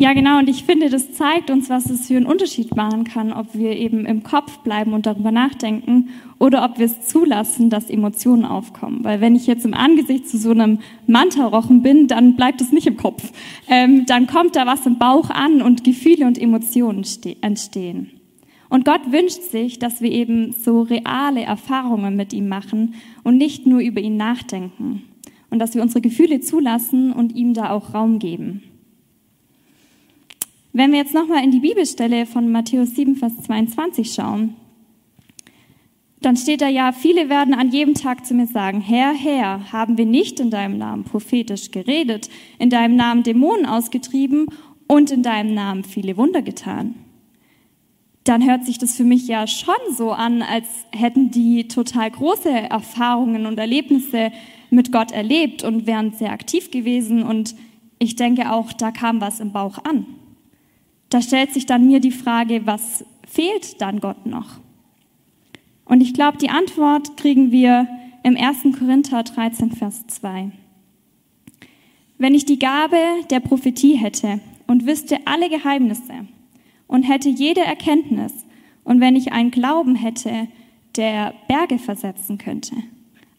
Ja, 0.00 0.14
genau. 0.14 0.38
Und 0.38 0.48
ich 0.48 0.64
finde, 0.64 0.88
das 0.88 1.12
zeigt 1.12 1.50
uns, 1.50 1.68
was 1.68 1.90
es 1.90 2.06
für 2.06 2.16
einen 2.16 2.24
Unterschied 2.24 2.74
machen 2.74 3.04
kann, 3.04 3.34
ob 3.34 3.54
wir 3.54 3.76
eben 3.76 4.06
im 4.06 4.22
Kopf 4.22 4.60
bleiben 4.60 4.94
und 4.94 5.04
darüber 5.04 5.30
nachdenken 5.30 6.08
oder 6.38 6.64
ob 6.64 6.78
wir 6.78 6.86
es 6.86 7.02
zulassen, 7.02 7.68
dass 7.68 7.90
Emotionen 7.90 8.46
aufkommen. 8.46 9.04
Weil 9.04 9.20
wenn 9.20 9.36
ich 9.36 9.46
jetzt 9.46 9.66
im 9.66 9.74
Angesicht 9.74 10.26
zu 10.26 10.38
so 10.38 10.52
einem 10.52 10.78
Mantarochen 11.06 11.82
bin, 11.82 12.06
dann 12.06 12.34
bleibt 12.34 12.62
es 12.62 12.72
nicht 12.72 12.86
im 12.86 12.96
Kopf. 12.96 13.30
Ähm, 13.68 14.06
dann 14.06 14.26
kommt 14.26 14.56
da 14.56 14.64
was 14.64 14.86
im 14.86 14.96
Bauch 14.96 15.28
an 15.28 15.60
und 15.60 15.84
Gefühle 15.84 16.26
und 16.26 16.38
Emotionen 16.38 17.04
entstehen. 17.42 18.10
Und 18.70 18.86
Gott 18.86 19.12
wünscht 19.12 19.42
sich, 19.42 19.80
dass 19.80 20.00
wir 20.00 20.12
eben 20.12 20.52
so 20.52 20.80
reale 20.80 21.42
Erfahrungen 21.42 22.16
mit 22.16 22.32
ihm 22.32 22.48
machen 22.48 22.94
und 23.22 23.36
nicht 23.36 23.66
nur 23.66 23.80
über 23.80 24.00
ihn 24.00 24.16
nachdenken. 24.16 25.02
Und 25.50 25.58
dass 25.58 25.74
wir 25.74 25.82
unsere 25.82 26.00
Gefühle 26.00 26.40
zulassen 26.40 27.12
und 27.12 27.34
ihm 27.34 27.54
da 27.54 27.70
auch 27.70 27.92
Raum 27.92 28.18
geben. 28.18 28.62
Wenn 30.72 30.92
wir 30.92 30.98
jetzt 30.98 31.14
nochmal 31.14 31.42
in 31.42 31.50
die 31.50 31.60
Bibelstelle 31.60 32.26
von 32.26 32.50
Matthäus 32.52 32.94
7, 32.94 33.16
Vers 33.16 33.36
22 33.42 34.12
schauen, 34.12 34.54
dann 36.22 36.36
steht 36.36 36.60
da 36.60 36.68
ja, 36.68 36.92
viele 36.92 37.28
werden 37.28 37.54
an 37.54 37.70
jedem 37.70 37.94
Tag 37.94 38.26
zu 38.26 38.34
mir 38.34 38.46
sagen, 38.46 38.80
Herr, 38.80 39.12
Herr, 39.12 39.72
haben 39.72 39.98
wir 39.98 40.06
nicht 40.06 40.38
in 40.38 40.50
deinem 40.50 40.78
Namen 40.78 41.02
prophetisch 41.04 41.70
geredet, 41.70 42.28
in 42.58 42.70
deinem 42.70 42.94
Namen 42.94 43.22
Dämonen 43.22 43.66
ausgetrieben 43.66 44.46
und 44.86 45.10
in 45.10 45.22
deinem 45.22 45.54
Namen 45.54 45.82
viele 45.82 46.16
Wunder 46.16 46.42
getan 46.42 46.94
dann 48.24 48.46
hört 48.46 48.64
sich 48.64 48.78
das 48.78 48.96
für 48.96 49.04
mich 49.04 49.26
ja 49.26 49.46
schon 49.46 49.74
so 49.96 50.12
an, 50.12 50.42
als 50.42 50.66
hätten 50.92 51.30
die 51.30 51.68
total 51.68 52.10
große 52.10 52.48
Erfahrungen 52.48 53.46
und 53.46 53.58
Erlebnisse 53.58 54.30
mit 54.70 54.92
Gott 54.92 55.12
erlebt 55.12 55.64
und 55.64 55.86
wären 55.86 56.12
sehr 56.12 56.32
aktiv 56.32 56.70
gewesen. 56.70 57.22
Und 57.22 57.54
ich 57.98 58.16
denke 58.16 58.52
auch, 58.52 58.72
da 58.72 58.90
kam 58.90 59.20
was 59.20 59.40
im 59.40 59.52
Bauch 59.52 59.78
an. 59.84 60.06
Da 61.08 61.22
stellt 61.22 61.52
sich 61.52 61.66
dann 61.66 61.86
mir 61.86 62.00
die 62.00 62.12
Frage, 62.12 62.66
was 62.66 63.04
fehlt 63.26 63.80
dann 63.80 64.00
Gott 64.00 64.26
noch? 64.26 64.60
Und 65.84 66.00
ich 66.00 66.14
glaube, 66.14 66.38
die 66.38 66.50
Antwort 66.50 67.16
kriegen 67.16 67.50
wir 67.50 67.88
im 68.22 68.36
1. 68.36 68.78
Korinther 68.78 69.24
13, 69.24 69.72
Vers 69.72 70.06
2. 70.06 70.52
Wenn 72.18 72.34
ich 72.34 72.44
die 72.44 72.58
Gabe 72.58 72.96
der 73.30 73.40
Prophetie 73.40 73.96
hätte 73.96 74.40
und 74.66 74.86
wüsste 74.86 75.18
alle 75.24 75.48
Geheimnisse, 75.48 76.26
und 76.90 77.04
hätte 77.04 77.28
jede 77.28 77.60
Erkenntnis 77.60 78.32
und 78.82 79.00
wenn 79.00 79.14
ich 79.14 79.30
einen 79.30 79.52
Glauben 79.52 79.94
hätte, 79.94 80.48
der 80.96 81.34
Berge 81.46 81.78
versetzen 81.78 82.36
könnte, 82.36 82.74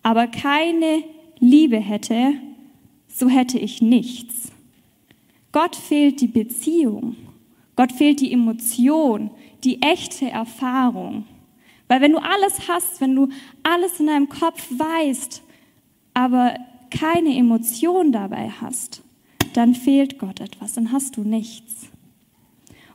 aber 0.04 0.28
keine 0.28 1.04
Liebe 1.44 1.78
hätte, 1.78 2.36
so 3.08 3.28
hätte 3.28 3.58
ich 3.58 3.82
nichts. 3.82 4.52
Gott 5.52 5.76
fehlt 5.76 6.22
die 6.22 6.28
Beziehung, 6.28 7.16
Gott 7.76 7.92
fehlt 7.92 8.22
die 8.22 8.32
Emotion, 8.32 9.32
die 9.64 9.82
echte 9.82 10.30
Erfahrung. 10.30 11.26
Weil 11.88 12.02
wenn 12.02 12.12
du 12.12 12.20
alles 12.20 12.68
hast, 12.70 13.02
wenn 13.02 13.16
du 13.16 13.30
alles 13.64 14.00
in 14.00 14.06
deinem 14.06 14.30
Kopf 14.30 14.68
weißt, 14.70 15.42
aber 16.14 16.54
keine 16.92 17.36
Emotion 17.36 18.12
dabei 18.12 18.52
hast, 18.62 19.02
dann 19.54 19.74
fehlt 19.74 20.20
Gott 20.20 20.42
etwas, 20.42 20.74
dann 20.74 20.92
hast 20.92 21.18
du 21.18 21.24
nichts. 21.24 21.88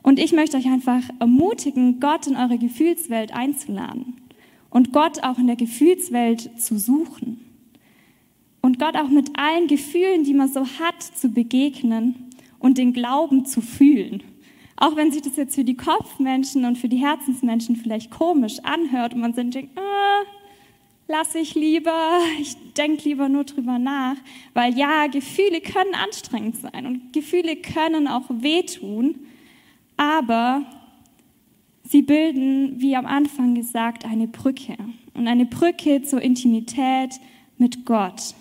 Und 0.03 0.19
ich 0.19 0.31
möchte 0.31 0.55
euch 0.55 0.67
einfach 0.67 1.01
ermutigen, 1.19 1.99
Gott 1.99 2.27
in 2.27 2.37
eure 2.37 2.57
Gefühlswelt 2.57 3.33
einzuladen 3.33 4.15
und 4.69 4.93
Gott 4.93 5.21
auch 5.21 5.37
in 5.37 5.47
der 5.47 5.57
Gefühlswelt 5.57 6.61
zu 6.61 6.79
suchen. 6.79 7.41
Und 8.61 8.79
Gott 8.79 8.95
auch 8.95 9.09
mit 9.09 9.37
allen 9.37 9.67
Gefühlen, 9.67 10.23
die 10.23 10.33
man 10.33 10.51
so 10.51 10.61
hat, 10.61 11.01
zu 11.01 11.29
begegnen 11.29 12.29
und 12.59 12.77
den 12.77 12.93
Glauben 12.93 13.45
zu 13.45 13.61
fühlen. 13.61 14.23
Auch 14.75 14.95
wenn 14.95 15.11
sich 15.11 15.21
das 15.21 15.37
jetzt 15.37 15.55
für 15.55 15.63
die 15.63 15.77
Kopfmenschen 15.77 16.65
und 16.65 16.77
für 16.77 16.89
die 16.89 16.97
Herzensmenschen 16.97 17.75
vielleicht 17.75 18.11
komisch 18.11 18.59
anhört 18.63 19.13
und 19.13 19.21
man 19.21 19.33
sich 19.33 19.49
denkt, 19.49 19.77
ah, 19.77 20.23
lass 21.07 21.33
ich 21.35 21.55
lieber, 21.55 22.19
ich 22.39 22.55
denke 22.73 23.03
lieber 23.09 23.29
nur 23.29 23.43
drüber 23.43 23.79
nach, 23.79 24.17
weil 24.53 24.77
ja, 24.77 25.07
Gefühle 25.07 25.61
können 25.61 25.95
anstrengend 25.95 26.57
sein 26.57 26.85
und 26.85 27.13
Gefühle 27.13 27.55
können 27.55 28.07
auch 28.07 28.25
wehtun 28.29 29.15
aber 29.97 30.63
sie 31.83 32.03
bilden, 32.03 32.79
wie 32.79 32.95
am 32.95 33.07
Anfang 33.07 33.55
gesagt, 33.55 34.05
eine 34.05 34.27
Brücke 34.27 34.77
und 35.15 35.27
eine 35.27 35.45
Brücke 35.45 36.03
zur 36.03 36.21
Intimität 36.21 37.15
mit 37.57 37.85
Gott. 37.85 38.35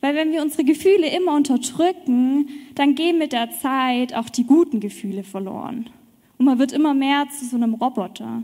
Weil 0.00 0.14
wenn 0.14 0.32
wir 0.32 0.42
unsere 0.42 0.64
Gefühle 0.64 1.14
immer 1.14 1.34
unterdrücken, 1.34 2.48
dann 2.74 2.94
gehen 2.94 3.18
mit 3.18 3.32
der 3.32 3.50
Zeit 3.50 4.14
auch 4.14 4.30
die 4.30 4.44
guten 4.44 4.80
Gefühle 4.80 5.24
verloren. 5.24 5.90
Und 6.38 6.46
man 6.46 6.58
wird 6.58 6.72
immer 6.72 6.94
mehr 6.94 7.26
zu 7.28 7.44
so 7.44 7.56
einem 7.56 7.74
Roboter. 7.74 8.42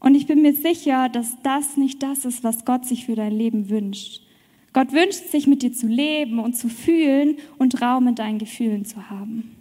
Und 0.00 0.14
ich 0.14 0.26
bin 0.26 0.42
mir 0.42 0.52
sicher, 0.52 1.08
dass 1.08 1.40
das 1.42 1.76
nicht 1.76 2.02
das 2.02 2.24
ist, 2.24 2.44
was 2.44 2.64
Gott 2.64 2.84
sich 2.84 3.06
für 3.06 3.16
dein 3.16 3.32
Leben 3.32 3.70
wünscht. 3.70 4.22
Gott 4.72 4.92
wünscht 4.92 5.30
sich, 5.30 5.46
mit 5.46 5.62
dir 5.62 5.72
zu 5.72 5.86
leben 5.86 6.38
und 6.38 6.54
zu 6.54 6.68
fühlen 6.68 7.38
und 7.58 7.80
Raum 7.80 8.06
in 8.06 8.14
deinen 8.14 8.38
Gefühlen 8.38 8.84
zu 8.84 9.10
haben. 9.10 9.54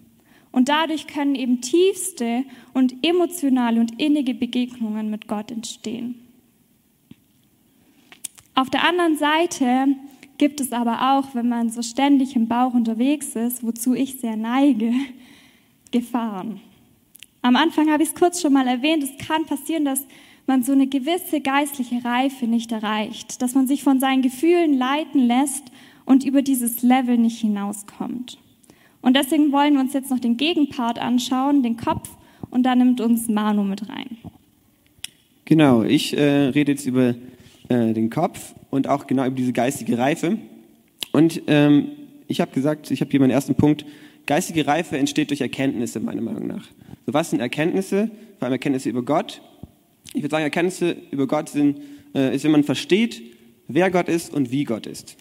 Und 0.52 0.70
dadurch 0.70 1.08
können 1.08 1.36
eben 1.36 1.62
tiefste 1.62 2.44
und 2.74 2.96
emotionale 3.06 3.80
und 3.80 4.00
innige 4.02 4.34
Begegnungen 4.34 5.10
mit 5.10 5.28
Gott 5.28 5.52
entstehen. 5.52 6.16
Auf 8.54 8.70
der 8.70 8.88
anderen 8.88 9.16
Seite 9.18 9.96
gibt 10.38 10.60
es 10.62 10.72
aber 10.72 11.18
auch, 11.18 11.34
wenn 11.34 11.50
man 11.50 11.70
so 11.70 11.82
ständig 11.82 12.36
im 12.36 12.48
Bauch 12.48 12.74
unterwegs 12.74 13.36
ist, 13.36 13.64
wozu 13.64 13.94
ich 13.94 14.20
sehr 14.20 14.36
neige, 14.36 14.94
Gefahren. 15.92 16.60
Am 17.42 17.56
Anfang 17.56 17.90
habe 17.90 18.04
ich 18.04 18.10
es 18.10 18.16
kurz 18.16 18.42
schon 18.42 18.54
mal 18.54 18.68
erwähnt, 18.68 19.04
es 19.04 19.26
kann 19.26 19.46
passieren, 19.46 19.86
dass 19.86 20.06
man 20.48 20.64
so 20.64 20.74
eine 20.74 20.88
gewisse 20.88 21.40
geistliche 21.40 22.04
Reife 22.04 22.46
nicht 22.46 22.72
erreicht, 22.72 23.42
dass 23.42 23.56
man 23.56 23.68
sich 23.68 23.84
von 23.84 24.00
seinen 24.00 24.22
Gefühlen 24.22 24.78
leiten 24.78 25.28
lässt 25.28 25.72
und 26.06 26.26
über 26.26 26.42
dieses 26.42 26.82
Level 26.84 27.18
nicht 27.18 27.40
hinauskommt. 27.40 28.38
Und 29.02 29.16
deswegen 29.16 29.52
wollen 29.52 29.76
wir 29.76 29.82
uns 29.82 29.94
jetzt 29.94 30.10
noch 30.12 30.20
den 30.20 30.38
Gegenpart 30.38 31.00
anschauen, 31.00 31.64
den 31.64 31.78
Kopf, 31.78 32.10
und 32.50 32.64
da 32.64 32.76
nimmt 32.76 33.02
uns 33.02 33.28
Manu 33.28 33.64
mit 33.64 33.90
rein. 33.90 34.18
Genau, 35.46 35.84
ich 35.84 36.18
äh, 36.18 36.48
rede 36.48 36.74
jetzt 36.74 36.86
über 36.86 37.16
äh, 37.70 37.94
den 37.94 38.10
Kopf 38.10 38.54
und 38.70 38.88
auch 38.88 39.08
genau 39.08 39.26
über 39.26 39.36
diese 39.36 39.54
geistige 39.54 39.98
Reife. 39.98 40.38
Und 41.12 41.42
ähm, 41.48 41.90
ich 42.28 42.42
habe 42.42 42.52
gesagt, 42.52 42.92
ich 42.92 43.02
habe 43.02 43.12
hier 43.12 43.20
meinen 43.20 43.32
ersten 43.32 43.56
Punkt. 43.56 43.86
Geistige 44.26 44.68
Reife 44.68 44.98
entsteht 44.98 45.30
durch 45.30 45.42
Erkenntnisse, 45.42 46.00
meiner 46.00 46.22
Meinung 46.22 46.48
nach. 46.48 46.66
So, 47.06 47.14
was 47.14 47.30
sind 47.30 47.40
Erkenntnisse? 47.40 48.12
Vor 48.40 48.46
allem 48.46 48.54
Erkenntnisse 48.54 48.90
über 48.90 49.04
Gott. 49.04 49.42
Ich 50.14 50.22
würde 50.22 50.32
sagen, 50.32 50.44
Erkenntnisse 50.44 50.98
über 51.12 51.28
Gott 51.28 51.50
sind, 51.50 51.80
äh, 52.14 52.36
ist, 52.36 52.44
wenn 52.44 52.52
man 52.52 52.64
versteht, 52.64 53.22
wer 53.68 53.90
Gott 53.92 54.10
ist 54.10 54.34
und 54.34 54.52
wie 54.52 54.64
Gott 54.64 54.86
ist. 54.86 55.16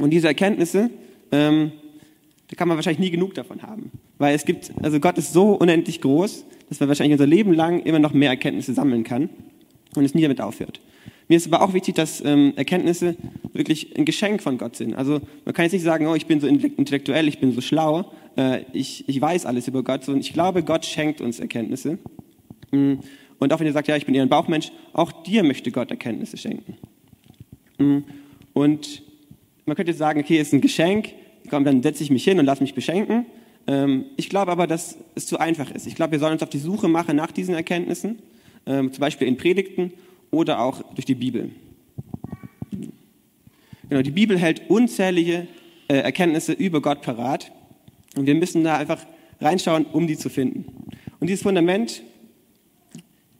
Und 0.00 0.10
diese 0.10 0.28
Erkenntnisse 0.28 0.90
ähm, 1.32 1.72
da 2.52 2.56
kann 2.56 2.68
man 2.68 2.76
wahrscheinlich 2.76 3.00
nie 3.00 3.10
genug 3.10 3.32
davon 3.32 3.62
haben. 3.62 3.90
Weil 4.18 4.34
es 4.34 4.44
gibt, 4.44 4.72
also 4.82 5.00
Gott 5.00 5.16
ist 5.16 5.32
so 5.32 5.54
unendlich 5.54 6.02
groß, 6.02 6.44
dass 6.68 6.80
man 6.80 6.88
wahrscheinlich 6.90 7.14
unser 7.14 7.26
Leben 7.26 7.54
lang 7.54 7.80
immer 7.80 7.98
noch 7.98 8.12
mehr 8.12 8.28
Erkenntnisse 8.28 8.74
sammeln 8.74 9.04
kann 9.04 9.30
und 9.96 10.04
es 10.04 10.14
nie 10.14 10.20
damit 10.20 10.42
aufhört. 10.42 10.80
Mir 11.28 11.36
ist 11.36 11.46
aber 11.46 11.62
auch 11.62 11.72
wichtig, 11.72 11.94
dass 11.94 12.22
ähm, 12.24 12.52
Erkenntnisse 12.56 13.16
wirklich 13.52 13.96
ein 13.96 14.04
Geschenk 14.04 14.42
von 14.42 14.58
Gott 14.58 14.76
sind. 14.76 14.94
Also 14.94 15.20
man 15.44 15.54
kann 15.54 15.64
jetzt 15.64 15.72
nicht 15.72 15.82
sagen, 15.82 16.06
oh, 16.06 16.14
ich 16.14 16.26
bin 16.26 16.40
so 16.40 16.46
intellektuell, 16.46 17.28
ich 17.28 17.38
bin 17.38 17.52
so 17.52 17.60
schlau, 17.60 18.12
äh, 18.36 18.62
ich, 18.72 19.08
ich 19.08 19.20
weiß 19.20 19.46
alles 19.46 19.68
über 19.68 19.82
Gott, 19.82 20.04
sondern 20.04 20.20
ich 20.20 20.32
glaube, 20.32 20.62
Gott 20.62 20.84
schenkt 20.84 21.20
uns 21.20 21.40
Erkenntnisse. 21.40 21.98
Mm, 22.70 22.94
und 23.38 23.52
auch 23.52 23.60
wenn 23.60 23.66
ihr 23.66 23.72
sagt, 23.72 23.88
ja, 23.88 23.96
ich 23.96 24.06
bin 24.06 24.14
eher 24.14 24.22
ein 24.22 24.28
Bauchmensch, 24.28 24.72
auch 24.92 25.10
dir 25.10 25.42
möchte 25.42 25.70
Gott 25.70 25.90
Erkenntnisse 25.90 26.36
schenken. 26.36 26.76
Mm, 27.78 27.98
und 28.52 29.02
man 29.64 29.76
könnte 29.76 29.92
jetzt 29.92 29.98
sagen, 29.98 30.20
okay, 30.20 30.38
ist 30.38 30.52
ein 30.52 30.60
Geschenk, 30.60 31.10
komm, 31.48 31.64
dann 31.64 31.82
setze 31.82 32.02
ich 32.02 32.10
mich 32.10 32.24
hin 32.24 32.38
und 32.38 32.46
lasse 32.46 32.62
mich 32.62 32.74
beschenken. 32.74 33.26
Ähm, 33.66 34.06
ich 34.16 34.28
glaube 34.28 34.50
aber, 34.52 34.66
dass 34.66 34.98
es 35.14 35.26
zu 35.26 35.38
einfach 35.38 35.70
ist. 35.70 35.86
Ich 35.86 35.94
glaube, 35.94 36.12
wir 36.12 36.18
sollen 36.18 36.32
uns 36.32 36.42
auf 36.42 36.50
die 36.50 36.58
Suche 36.58 36.88
machen 36.88 37.16
nach 37.16 37.30
diesen 37.30 37.54
Erkenntnissen, 37.54 38.18
ähm, 38.66 38.92
zum 38.92 39.00
Beispiel 39.00 39.28
in 39.28 39.36
Predigten 39.36 39.92
oder 40.32 40.60
auch 40.60 40.82
durch 40.94 41.04
die 41.04 41.14
Bibel. 41.14 41.50
Genau, 43.88 44.02
die 44.02 44.10
Bibel 44.10 44.38
hält 44.38 44.68
unzählige 44.68 45.46
äh, 45.86 45.98
Erkenntnisse 45.98 46.52
über 46.52 46.80
Gott 46.80 47.02
parat 47.02 47.52
und 48.16 48.26
wir 48.26 48.34
müssen 48.34 48.64
da 48.64 48.78
einfach 48.78 49.06
reinschauen, 49.40 49.84
um 49.84 50.06
die 50.06 50.16
zu 50.16 50.30
finden. 50.30 50.64
Und 51.20 51.28
dieses 51.28 51.42
Fundament 51.42 52.02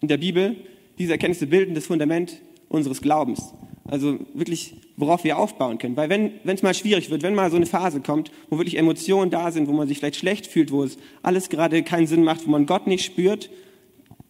in 0.00 0.08
der 0.08 0.18
Bibel, 0.18 0.56
diese 0.98 1.12
Erkenntnisse 1.12 1.46
bilden 1.46 1.74
das 1.74 1.86
Fundament 1.86 2.40
unseres 2.68 3.00
Glaubens. 3.00 3.54
Also 3.84 4.18
wirklich, 4.34 4.76
worauf 4.96 5.24
wir 5.24 5.38
aufbauen 5.38 5.78
können. 5.78 5.96
Weil 5.96 6.10
wenn 6.10 6.32
es 6.44 6.62
mal 6.62 6.74
schwierig 6.74 7.10
wird, 7.10 7.22
wenn 7.22 7.34
mal 7.34 7.50
so 7.50 7.56
eine 7.56 7.66
Phase 7.66 8.00
kommt, 8.00 8.30
wo 8.50 8.58
wirklich 8.58 8.78
Emotionen 8.78 9.30
da 9.30 9.50
sind, 9.50 9.68
wo 9.68 9.72
man 9.72 9.88
sich 9.88 9.98
vielleicht 9.98 10.16
schlecht 10.16 10.46
fühlt, 10.46 10.70
wo 10.70 10.84
es 10.84 10.98
alles 11.22 11.48
gerade 11.48 11.82
keinen 11.82 12.06
Sinn 12.06 12.24
macht, 12.24 12.46
wo 12.46 12.50
man 12.50 12.66
Gott 12.66 12.86
nicht 12.86 13.04
spürt, 13.04 13.50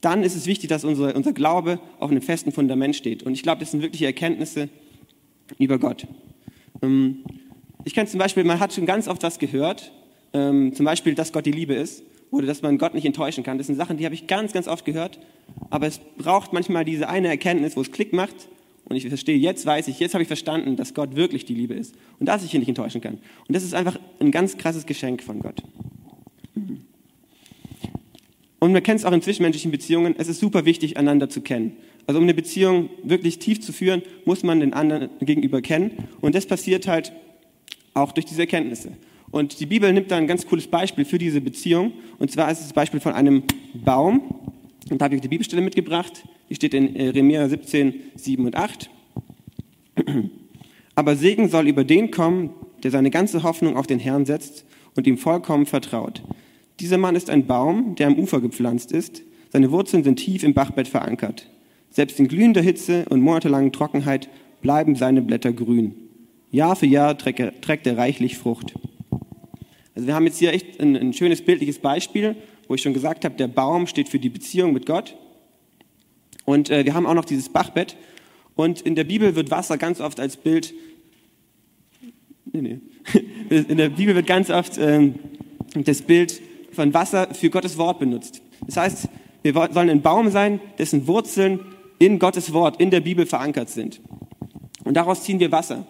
dann 0.03 0.23
ist 0.23 0.37
es 0.37 0.47
wichtig, 0.47 0.69
dass 0.69 0.85
unser, 0.85 1.17
unser 1.17 1.33
Glaube 1.33 1.81
auf 1.99 2.11
einem 2.11 2.21
festen 2.21 2.53
Fundament 2.53 2.95
steht. 2.95 3.23
Und 3.23 3.33
ich 3.33 3.43
glaube, 3.43 3.61
das 3.61 3.71
sind 3.71 3.83
wirkliche 3.83 4.07
Erkenntnisse 4.07 4.69
über 5.59 5.79
Gott. 5.79 6.07
Ähm, 6.83 7.25
ich 7.85 7.95
kenne 7.95 8.09
zum 8.09 8.19
Beispiel, 8.19 8.45
man 8.45 8.61
hat 8.61 8.73
schon 8.73 8.85
ganz 8.85 9.09
oft 9.09 9.23
das 9.23 9.39
gehört, 9.39 9.93
ähm, 10.35 10.75
zum 10.75 10.85
Beispiel, 10.85 11.15
dass 11.15 11.33
Gott 11.33 11.47
die 11.47 11.53
Liebe 11.53 11.75
ist 11.75 12.03
oder 12.31 12.47
dass 12.47 12.63
man 12.63 12.79
Gott 12.79 12.95
nicht 12.95 13.05
enttäuschen 13.05 13.45
kann. 13.45 13.59
Das 13.59 13.69
sind 13.69 13.77
Sachen, 13.77 13.97
die 13.97 14.05
habe 14.05 14.15
ich 14.15 14.27
ganz, 14.27 14.53
ganz 14.53 14.69
oft 14.69 14.85
gehört. 14.85 15.19
Aber 15.71 15.87
es 15.87 16.01
braucht 16.19 16.53
manchmal 16.53 16.85
diese 16.85 17.09
eine 17.09 17.29
Erkenntnis, 17.29 17.77
wo 17.77 17.81
es 17.81 17.93
Klick 17.93 18.13
macht 18.13 18.49
und 18.85 18.97
ich 18.97 19.07
verstehe, 19.07 19.37
jetzt 19.37 19.65
weiß 19.65 19.89
ich, 19.89 20.01
jetzt 20.01 20.15
habe 20.15 20.23
ich 20.23 20.29
verstanden, 20.29 20.77
dass 20.77 20.95
Gott 20.95 21.15
wirklich 21.15 21.45
die 21.45 21.55
Liebe 21.55 21.75
ist 21.75 21.95
und 22.19 22.27
dass 22.27 22.45
ich 22.45 22.53
ihn 22.55 22.61
nicht 22.61 22.69
enttäuschen 22.69 23.01
kann. 23.01 23.15
Und 23.47 23.55
das 23.55 23.63
ist 23.63 23.75
einfach 23.75 23.99
ein 24.21 24.31
ganz 24.31 24.59
krasses 24.59 24.87
Geschenk 24.87 25.23
von 25.23 25.41
Gott. 25.41 25.63
Und 28.63 28.73
man 28.73 28.83
kennt 28.85 29.01
es 29.01 29.05
auch 29.05 29.11
in 29.11 29.21
zwischenmenschlichen 29.21 29.73
Beziehungen, 29.73 30.15
es 30.17 30.29
ist 30.29 30.39
super 30.39 30.65
wichtig, 30.65 30.97
einander 30.97 31.29
zu 31.29 31.41
kennen. 31.41 31.73
Also 32.07 32.19
um 32.19 32.23
eine 32.23 32.33
Beziehung 32.33 32.91
wirklich 33.03 33.41
tief 33.41 33.61
zu 33.61 33.73
führen, 33.73 34.03
muss 34.25 34.45
man 34.45 34.61
den 34.61 34.73
anderen 34.73 35.11
gegenüber 35.19 35.61
kennen. 35.61 35.91
Und 36.21 36.37
das 36.37 36.47
passiert 36.47 36.87
halt 36.87 37.13
auch 37.93 38.13
durch 38.13 38.25
diese 38.25 38.43
Erkenntnisse. 38.43 38.93
Und 39.33 39.59
die 39.59 39.67
Bibel 39.67 39.93
nimmt 39.93 40.13
da 40.13 40.17
ein 40.17 40.29
ganz 40.29 40.47
cooles 40.47 40.69
Beispiel 40.69 41.05
für 41.05 41.19
diese 41.19 41.41
Beziehung. 41.41 41.93
Und 42.21 42.31
zwar 42.31 42.53
ist 42.53 42.59
es 42.59 42.67
das 42.67 42.73
Beispiel 42.73 43.01
von 43.01 43.15
einem 43.15 43.43
Baum. 43.75 44.53
Und 44.89 45.01
da 45.01 45.07
habe 45.07 45.17
ich 45.17 45.21
die 45.21 45.27
Bibelstelle 45.27 45.61
mitgebracht. 45.61 46.23
Die 46.49 46.55
steht 46.55 46.73
in 46.73 46.95
Jeremia 46.95 47.49
17, 47.49 47.95
7 48.15 48.47
und 48.47 48.55
8. 48.55 48.91
Aber 50.95 51.17
Segen 51.17 51.49
soll 51.49 51.67
über 51.67 51.83
den 51.83 52.13
kommen, 52.13 52.51
der 52.85 52.93
seine 52.93 53.11
ganze 53.11 53.43
Hoffnung 53.43 53.77
auf 53.77 53.89
den 53.89 53.99
Herrn 53.99 54.25
setzt 54.25 54.65
und 54.95 55.09
ihm 55.09 55.19
vollkommen 55.19 55.67
vertraut. 55.67 56.23
Dieser 56.83 56.99
Mann 56.99 57.15
ist 57.15 57.31
ein 57.31 57.47
Baum, 57.47 57.95
der 57.95 58.09
am 58.09 58.19
Ufer 58.19 58.41
gepflanzt 58.41 58.91
ist. 58.91 59.23
Seine 59.51 59.71
Wurzeln 59.71 60.03
sind 60.03 60.17
tief 60.17 60.43
im 60.43 60.53
Bachbett 60.53 60.89
verankert. 60.89 61.49
Selbst 61.91 62.19
in 62.19 62.27
glühender 62.27 62.61
Hitze 62.61 63.05
und 63.09 63.21
monatelangen 63.21 63.71
Trockenheit 63.71 64.29
bleiben 64.63 64.97
seine 64.97 65.23
Blätter 65.23 65.53
grün. 65.53 65.95
Jahr 66.51 66.75
für 66.75 66.87
Jahr 66.87 67.17
trägt 67.17 67.39
er, 67.39 67.61
trägt 67.61 67.87
er 67.87 67.97
reichlich 67.97 68.37
Frucht. 68.37 68.75
Also 69.95 70.09
wir 70.09 70.15
haben 70.17 70.25
jetzt 70.25 70.39
hier 70.39 70.53
echt 70.53 70.81
ein, 70.81 70.97
ein 70.97 71.13
schönes 71.13 71.43
bildliches 71.43 71.79
Beispiel, 71.79 72.35
wo 72.67 72.75
ich 72.75 72.83
schon 72.83 72.95
gesagt 72.95 73.25
habe, 73.25 73.37
der 73.37 73.47
Baum 73.47 73.87
steht 73.87 74.09
für 74.09 74.19
die 74.19 74.29
Beziehung 74.29 74.73
mit 74.73 74.85
Gott. 74.85 75.17
Und 76.47 76.69
äh, 76.69 76.85
wir 76.85 76.95
haben 76.95 77.07
auch 77.07 77.15
noch 77.15 77.27
dieses 77.27 77.49
Bachbett. 77.49 77.97
Und 78.57 78.81
in 78.81 78.97
der 78.97 79.05
Bibel 79.05 79.37
wird 79.37 79.53
Wasser 79.53 79.79
ganz 79.79 80.01
oft 80.01 80.19
als 80.19 80.37
Bild, 80.37 80.75
nee, 82.53 82.61
nee. 82.61 82.81
in 83.51 83.77
der 83.77 83.91
Bibel 83.91 84.17
wird 84.17 84.27
ganz 84.27 84.51
oft 84.51 84.79
ähm, 84.79 85.15
das 85.77 86.03
Bild 86.03 86.43
von 86.73 86.93
Wasser 86.95 87.29
für 87.33 87.51
Gottes 87.51 87.79
Wort 87.79 87.99
benutzt. 87.99 88.43
Das 88.67 88.77
heißt, 88.77 89.09
wir 89.43 89.53
sollen 89.53 89.91
ein 89.91 90.03
Baum 90.03 90.31
sein, 90.31 90.61
dessen 90.79 91.07
Wurzeln 91.07 91.61
in 91.99 92.19
Gottes 92.19 92.53
Wort, 92.53 92.81
in 92.81 92.91
der 92.91 93.01
Bibel 93.01 93.27
verankert 93.27 93.69
sind. 93.69 94.01
Und 94.85 94.95
daraus 94.95 95.23
ziehen 95.23 95.41
wir 95.41 95.53
Wasser. 95.53 95.87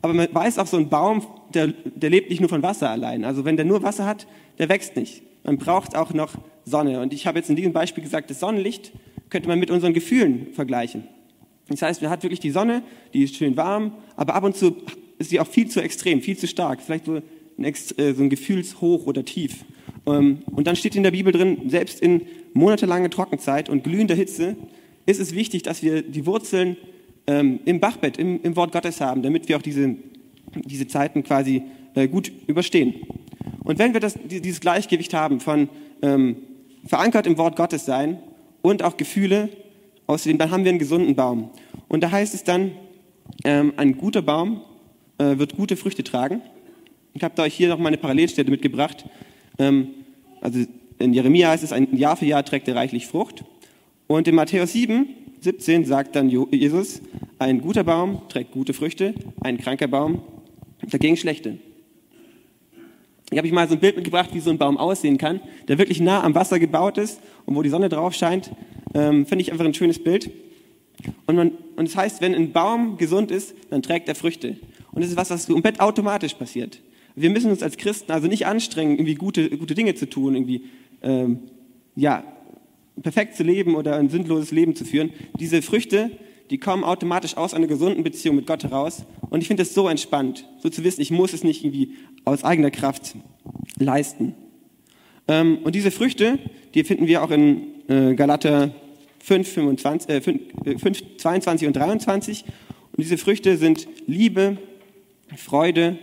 Aber 0.00 0.14
man 0.14 0.28
weiß 0.32 0.58
auch, 0.58 0.66
so 0.66 0.76
ein 0.76 0.88
Baum, 0.88 1.24
der, 1.54 1.68
der 1.68 2.10
lebt 2.10 2.30
nicht 2.30 2.40
nur 2.40 2.48
von 2.48 2.62
Wasser 2.62 2.90
allein. 2.90 3.24
Also 3.24 3.44
wenn 3.44 3.56
der 3.56 3.64
nur 3.64 3.82
Wasser 3.82 4.04
hat, 4.04 4.26
der 4.58 4.68
wächst 4.68 4.96
nicht. 4.96 5.22
Man 5.44 5.58
braucht 5.58 5.96
auch 5.96 6.12
noch 6.12 6.34
Sonne. 6.64 7.00
Und 7.00 7.12
ich 7.12 7.26
habe 7.26 7.38
jetzt 7.38 7.50
in 7.50 7.56
diesem 7.56 7.72
Beispiel 7.72 8.02
gesagt, 8.02 8.30
das 8.30 8.40
Sonnenlicht 8.40 8.92
könnte 9.30 9.48
man 9.48 9.58
mit 9.58 9.70
unseren 9.70 9.94
Gefühlen 9.94 10.48
vergleichen. 10.52 11.04
Das 11.68 11.82
heißt, 11.82 12.02
man 12.02 12.10
hat 12.10 12.22
wirklich 12.22 12.40
die 12.40 12.50
Sonne, 12.50 12.82
die 13.14 13.22
ist 13.22 13.36
schön 13.36 13.56
warm, 13.56 13.92
aber 14.16 14.34
ab 14.34 14.44
und 14.44 14.56
zu 14.56 14.76
ist 15.18 15.30
sie 15.30 15.40
auch 15.40 15.46
viel 15.46 15.68
zu 15.68 15.80
extrem, 15.80 16.20
viel 16.20 16.36
zu 16.36 16.46
stark. 16.46 16.80
Vielleicht 16.82 17.06
so 17.06 17.14
ein, 17.14 17.64
äh, 17.64 18.12
so 18.12 18.22
ein 18.22 18.30
Gefühlshoch 18.30 19.06
oder 19.06 19.24
Tief. 19.24 19.64
Ähm, 20.06 20.42
und 20.46 20.66
dann 20.66 20.76
steht 20.76 20.96
in 20.96 21.02
der 21.02 21.10
Bibel 21.12 21.32
drin, 21.32 21.68
selbst 21.68 22.00
in 22.00 22.22
monatelange 22.54 23.10
Trockenzeit 23.10 23.68
und 23.68 23.84
glühender 23.84 24.14
Hitze 24.14 24.56
ist 25.06 25.20
es 25.20 25.34
wichtig, 25.34 25.62
dass 25.62 25.82
wir 25.82 26.02
die 26.02 26.26
Wurzeln 26.26 26.76
ähm, 27.26 27.60
im 27.64 27.80
Bachbett, 27.80 28.18
im, 28.18 28.40
im, 28.42 28.56
Wort 28.56 28.72
Gottes 28.72 29.00
haben, 29.00 29.22
damit 29.22 29.48
wir 29.48 29.56
auch 29.56 29.62
diese, 29.62 29.96
diese 30.54 30.86
Zeiten 30.86 31.22
quasi 31.22 31.62
äh, 31.94 32.08
gut 32.08 32.32
überstehen. 32.46 32.94
Und 33.64 33.78
wenn 33.78 33.92
wir 33.92 34.00
das, 34.00 34.18
dieses 34.24 34.60
Gleichgewicht 34.60 35.14
haben 35.14 35.40
von 35.40 35.68
ähm, 36.02 36.36
verankert 36.84 37.26
im 37.26 37.38
Wort 37.38 37.56
Gottes 37.56 37.84
sein 37.84 38.18
und 38.60 38.82
auch 38.82 38.96
Gefühle, 38.96 39.48
außerdem, 40.06 40.38
dann 40.38 40.50
haben 40.50 40.64
wir 40.64 40.70
einen 40.70 40.78
gesunden 40.78 41.14
Baum. 41.14 41.50
Und 41.88 42.02
da 42.02 42.10
heißt 42.10 42.34
es 42.34 42.44
dann, 42.44 42.72
ähm, 43.44 43.72
ein 43.76 43.96
guter 43.96 44.22
Baum 44.22 44.62
äh, 45.18 45.38
wird 45.38 45.56
gute 45.56 45.76
Früchte 45.76 46.02
tragen. 46.02 46.42
Ich 47.14 47.22
habe 47.22 47.40
euch 47.42 47.54
hier 47.54 47.68
noch 47.68 47.78
mal 47.78 47.88
eine 47.88 47.98
Parallelstelle 47.98 48.50
mitgebracht. 48.50 49.04
Ähm, 49.58 49.88
also 50.40 50.60
in 50.98 51.12
Jeremia 51.12 51.50
heißt 51.50 51.64
es, 51.64 51.72
ein 51.72 51.96
Jahr 51.96 52.16
für 52.16 52.26
Jahr 52.26 52.44
trägt 52.44 52.68
er 52.68 52.76
reichlich 52.76 53.06
Frucht. 53.06 53.44
Und 54.06 54.28
in 54.28 54.34
Matthäus 54.34 54.72
7 54.72 55.06
17 55.42 55.84
sagt 55.84 56.14
dann 56.14 56.28
Jesus, 56.28 57.02
ein 57.40 57.60
guter 57.60 57.82
Baum 57.82 58.22
trägt 58.28 58.52
gute 58.52 58.74
Früchte, 58.74 59.14
ein 59.40 59.58
kranker 59.58 59.88
Baum 59.88 60.22
dagegen 60.88 61.16
schlechte. 61.16 61.58
Ich 63.32 63.38
habe 63.38 63.48
ich 63.48 63.52
mal 63.52 63.66
so 63.66 63.74
ein 63.74 63.80
Bild 63.80 63.96
mitgebracht, 63.96 64.30
wie 64.34 64.40
so 64.40 64.50
ein 64.50 64.58
Baum 64.58 64.76
aussehen 64.76 65.18
kann, 65.18 65.40
der 65.66 65.78
wirklich 65.78 66.00
nah 66.00 66.22
am 66.22 66.34
Wasser 66.36 66.60
gebaut 66.60 66.96
ist 66.96 67.20
und 67.44 67.56
wo 67.56 67.62
die 67.62 67.70
Sonne 67.70 67.88
drauf 67.88 68.14
scheint. 68.14 68.52
Ähm, 68.94 69.26
Finde 69.26 69.42
ich 69.42 69.50
einfach 69.50 69.64
ein 69.64 69.74
schönes 69.74 70.02
Bild. 70.04 70.30
Und, 71.26 71.34
man, 71.34 71.52
und 71.76 71.88
das 71.88 71.96
heißt, 71.96 72.20
wenn 72.20 72.34
ein 72.34 72.52
Baum 72.52 72.96
gesund 72.98 73.32
ist, 73.32 73.54
dann 73.70 73.82
trägt 73.82 74.06
er 74.08 74.14
Früchte. 74.14 74.58
Und 74.92 75.02
das 75.02 75.10
ist 75.10 75.16
was, 75.16 75.30
was 75.30 75.46
komplett 75.46 75.80
automatisch 75.80 76.34
passiert. 76.34 76.80
Wir 77.14 77.30
müssen 77.30 77.50
uns 77.50 77.62
als 77.62 77.76
Christen 77.76 78.12
also 78.12 78.28
nicht 78.28 78.46
anstrengen, 78.46 78.92
irgendwie 78.92 79.14
gute, 79.14 79.50
gute 79.50 79.74
Dinge 79.74 79.94
zu 79.94 80.08
tun, 80.08 80.34
irgendwie, 80.34 80.64
ähm, 81.02 81.40
ja, 81.94 82.24
perfekt 83.02 83.36
zu 83.36 83.42
leben 83.42 83.74
oder 83.74 83.96
ein 83.96 84.08
sinnloses 84.08 84.50
Leben 84.50 84.74
zu 84.74 84.84
führen. 84.84 85.10
Diese 85.38 85.62
Früchte, 85.62 86.10
die 86.50 86.58
kommen 86.58 86.84
automatisch 86.84 87.36
aus 87.36 87.54
einer 87.54 87.66
gesunden 87.66 88.04
Beziehung 88.04 88.36
mit 88.36 88.46
Gott 88.46 88.64
heraus. 88.64 89.04
Und 89.30 89.40
ich 89.40 89.48
finde 89.48 89.62
es 89.62 89.74
so 89.74 89.88
entspannt, 89.88 90.46
so 90.62 90.68
zu 90.68 90.84
wissen, 90.84 91.00
ich 91.00 91.10
muss 91.10 91.32
es 91.32 91.44
nicht 91.44 91.64
irgendwie 91.64 91.94
aus 92.24 92.44
eigener 92.44 92.70
Kraft 92.70 93.14
leisten. 93.78 94.34
Ähm, 95.28 95.58
und 95.64 95.74
diese 95.74 95.90
Früchte, 95.90 96.38
die 96.74 96.84
finden 96.84 97.06
wir 97.06 97.22
auch 97.22 97.30
in 97.30 97.88
äh, 97.88 98.14
Galater 98.14 98.74
5, 99.20 99.48
25, 99.48 100.10
äh, 100.10 100.20
5, 100.20 100.40
5, 100.80 101.16
22 101.18 101.68
und 101.68 101.76
23. 101.76 102.44
Und 102.44 102.98
diese 102.98 103.16
Früchte 103.16 103.56
sind 103.56 103.88
Liebe, 104.06 104.58
Freude, 105.36 105.98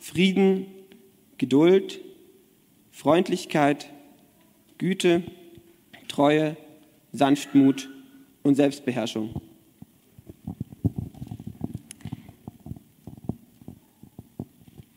Frieden, 0.00 0.66
Geduld, 1.38 2.00
Freundlichkeit, 2.90 3.88
Güte, 4.78 5.22
Treue, 6.08 6.56
Sanftmut 7.12 7.88
und 8.42 8.56
Selbstbeherrschung. 8.56 9.40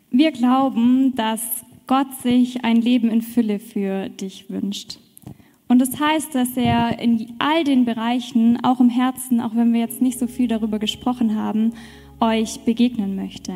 Wir 0.10 0.32
glauben, 0.32 1.16
dass 1.16 1.42
Gott 1.86 2.14
sich 2.22 2.64
ein 2.64 2.78
Leben 2.78 3.10
in 3.10 3.22
Fülle 3.22 3.60
für 3.60 4.10
dich 4.10 4.50
wünscht. 4.50 5.00
Und 5.68 5.80
das 5.80 6.00
heißt, 6.00 6.34
dass 6.34 6.56
er 6.56 7.00
in 7.00 7.34
all 7.40 7.64
den 7.64 7.84
Bereichen, 7.84 8.64
auch 8.64 8.80
im 8.80 8.90
Herzen, 8.90 9.42
auch 9.42 9.56
wenn 9.56 9.74
wir 9.74 9.82
jetzt 9.82 10.02
nicht 10.02 10.20
so 10.20 10.28
viel 10.28 10.48
darüber 10.48 10.80
gesprochen 10.80 11.36
haben, 11.36 11.74
euch 12.20 12.62
begegnen 12.62 13.16
möchte. 13.16 13.54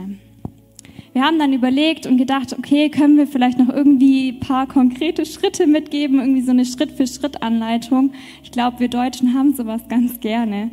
Wir 1.18 1.24
haben 1.24 1.40
dann 1.40 1.52
überlegt 1.52 2.06
und 2.06 2.18
gedacht, 2.18 2.56
okay, 2.56 2.90
können 2.90 3.18
wir 3.18 3.26
vielleicht 3.26 3.58
noch 3.58 3.70
irgendwie 3.70 4.34
ein 4.34 4.40
paar 4.40 4.68
konkrete 4.68 5.26
Schritte 5.26 5.66
mitgeben, 5.66 6.20
irgendwie 6.20 6.44
so 6.44 6.52
eine 6.52 6.64
Schritt-für-Schritt-Anleitung. 6.64 8.12
Ich 8.44 8.52
glaube, 8.52 8.80
wir 8.80 8.88
Deutschen 8.88 9.34
haben 9.34 9.56
sowas 9.56 9.82
ganz 9.90 10.20
gerne. 10.20 10.70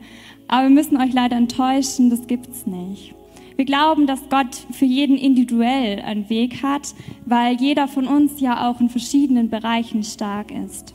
Aber 0.46 0.64
wir 0.64 0.70
müssen 0.74 0.98
euch 0.98 1.14
leider 1.14 1.36
enttäuschen, 1.36 2.10
das 2.10 2.26
gibt's 2.26 2.66
nicht. 2.66 3.14
Wir 3.56 3.64
glauben, 3.64 4.06
dass 4.06 4.28
Gott 4.28 4.54
für 4.70 4.84
jeden 4.84 5.16
individuell 5.16 6.02
einen 6.02 6.28
Weg 6.28 6.62
hat, 6.62 6.94
weil 7.24 7.56
jeder 7.56 7.88
von 7.88 8.06
uns 8.06 8.38
ja 8.38 8.68
auch 8.68 8.82
in 8.82 8.90
verschiedenen 8.90 9.48
Bereichen 9.48 10.04
stark 10.04 10.50
ist. 10.50 10.92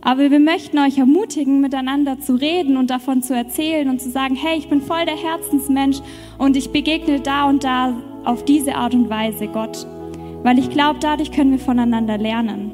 Aber 0.00 0.30
wir 0.30 0.40
möchten 0.40 0.78
euch 0.78 0.96
ermutigen, 0.96 1.60
miteinander 1.60 2.18
zu 2.18 2.34
reden 2.34 2.78
und 2.78 2.88
davon 2.88 3.22
zu 3.22 3.36
erzählen 3.36 3.90
und 3.90 4.00
zu 4.00 4.08
sagen, 4.08 4.36
hey, 4.36 4.56
ich 4.56 4.70
bin 4.70 4.80
voll 4.80 5.04
der 5.04 5.18
Herzensmensch 5.18 5.98
und 6.38 6.56
ich 6.56 6.70
begegne 6.70 7.20
da 7.20 7.46
und 7.46 7.62
da 7.62 7.94
auf 8.24 8.44
diese 8.44 8.74
Art 8.74 8.94
und 8.94 9.10
Weise 9.10 9.48
Gott. 9.48 9.86
Weil 10.42 10.58
ich 10.58 10.70
glaube, 10.70 10.98
dadurch 11.00 11.32
können 11.32 11.52
wir 11.52 11.58
voneinander 11.58 12.18
lernen. 12.18 12.72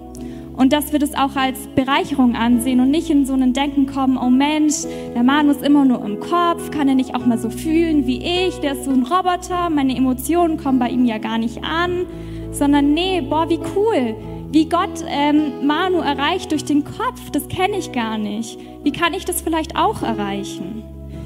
Und 0.57 0.75
dass 0.75 0.93
wir 0.93 0.99
das 0.99 1.15
auch 1.15 1.37
als 1.37 1.69
Bereicherung 1.75 2.35
ansehen 2.37 2.81
und 2.81 2.91
nicht 2.91 3.09
in 3.09 3.25
so 3.25 3.33
ein 3.33 3.55
Denken 3.55 3.87
kommen, 3.87 4.19
oh 4.19 4.29
Mensch, 4.29 4.83
der 5.15 5.23
Mann 5.23 5.47
muss 5.47 5.63
immer 5.63 5.87
nur 5.87 6.05
im 6.05 6.21
Kopf, 6.21 6.71
kann 6.71 6.87
er 6.87 6.95
nicht 6.95 7.15
auch 7.15 7.25
mal 7.25 7.39
so 7.39 7.49
fühlen 7.49 8.07
wie 8.07 8.19
ich, 8.19 8.59
der 8.59 8.73
ist 8.73 8.85
so 8.85 8.91
ein 8.91 9.05
Roboter, 9.05 9.71
meine 9.71 9.97
Emotionen 9.97 10.59
kommen 10.59 10.79
bei 10.79 10.91
ihm 10.91 11.07
ja 11.07 11.17
gar 11.17 11.39
nicht 11.39 11.65
an, 11.65 12.05
sondern 12.51 12.93
nee, 12.93 13.23
boah, 13.23 13.49
wie 13.49 13.61
cool, 13.75 14.15
wie 14.53 14.69
Gott 14.69 15.03
ähm, 15.09 15.67
Manu 15.67 16.01
erreicht 16.01 16.51
durch 16.51 16.67
den 16.67 16.85
Kopf, 16.85 17.31
das 17.31 17.49
kenne 17.49 17.79
ich 17.79 17.93
gar 17.93 18.19
nicht. 18.19 18.59
Wie 18.83 18.93
kann 18.93 19.15
ich 19.15 19.25
das 19.25 19.41
vielleicht 19.41 19.77
auch 19.77 20.03
erreichen? 20.03 20.83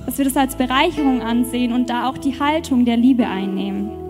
Dass 0.07 0.19
wir 0.19 0.27
das 0.27 0.37
als 0.37 0.57
Bereicherung 0.57 1.23
ansehen 1.23 1.73
und 1.73 1.89
da 1.91 2.09
auch 2.09 2.19
die 2.19 2.39
Haltung 2.39 2.85
der 2.85 2.99
Liebe 2.99 3.27
einnehmen. 3.27 4.04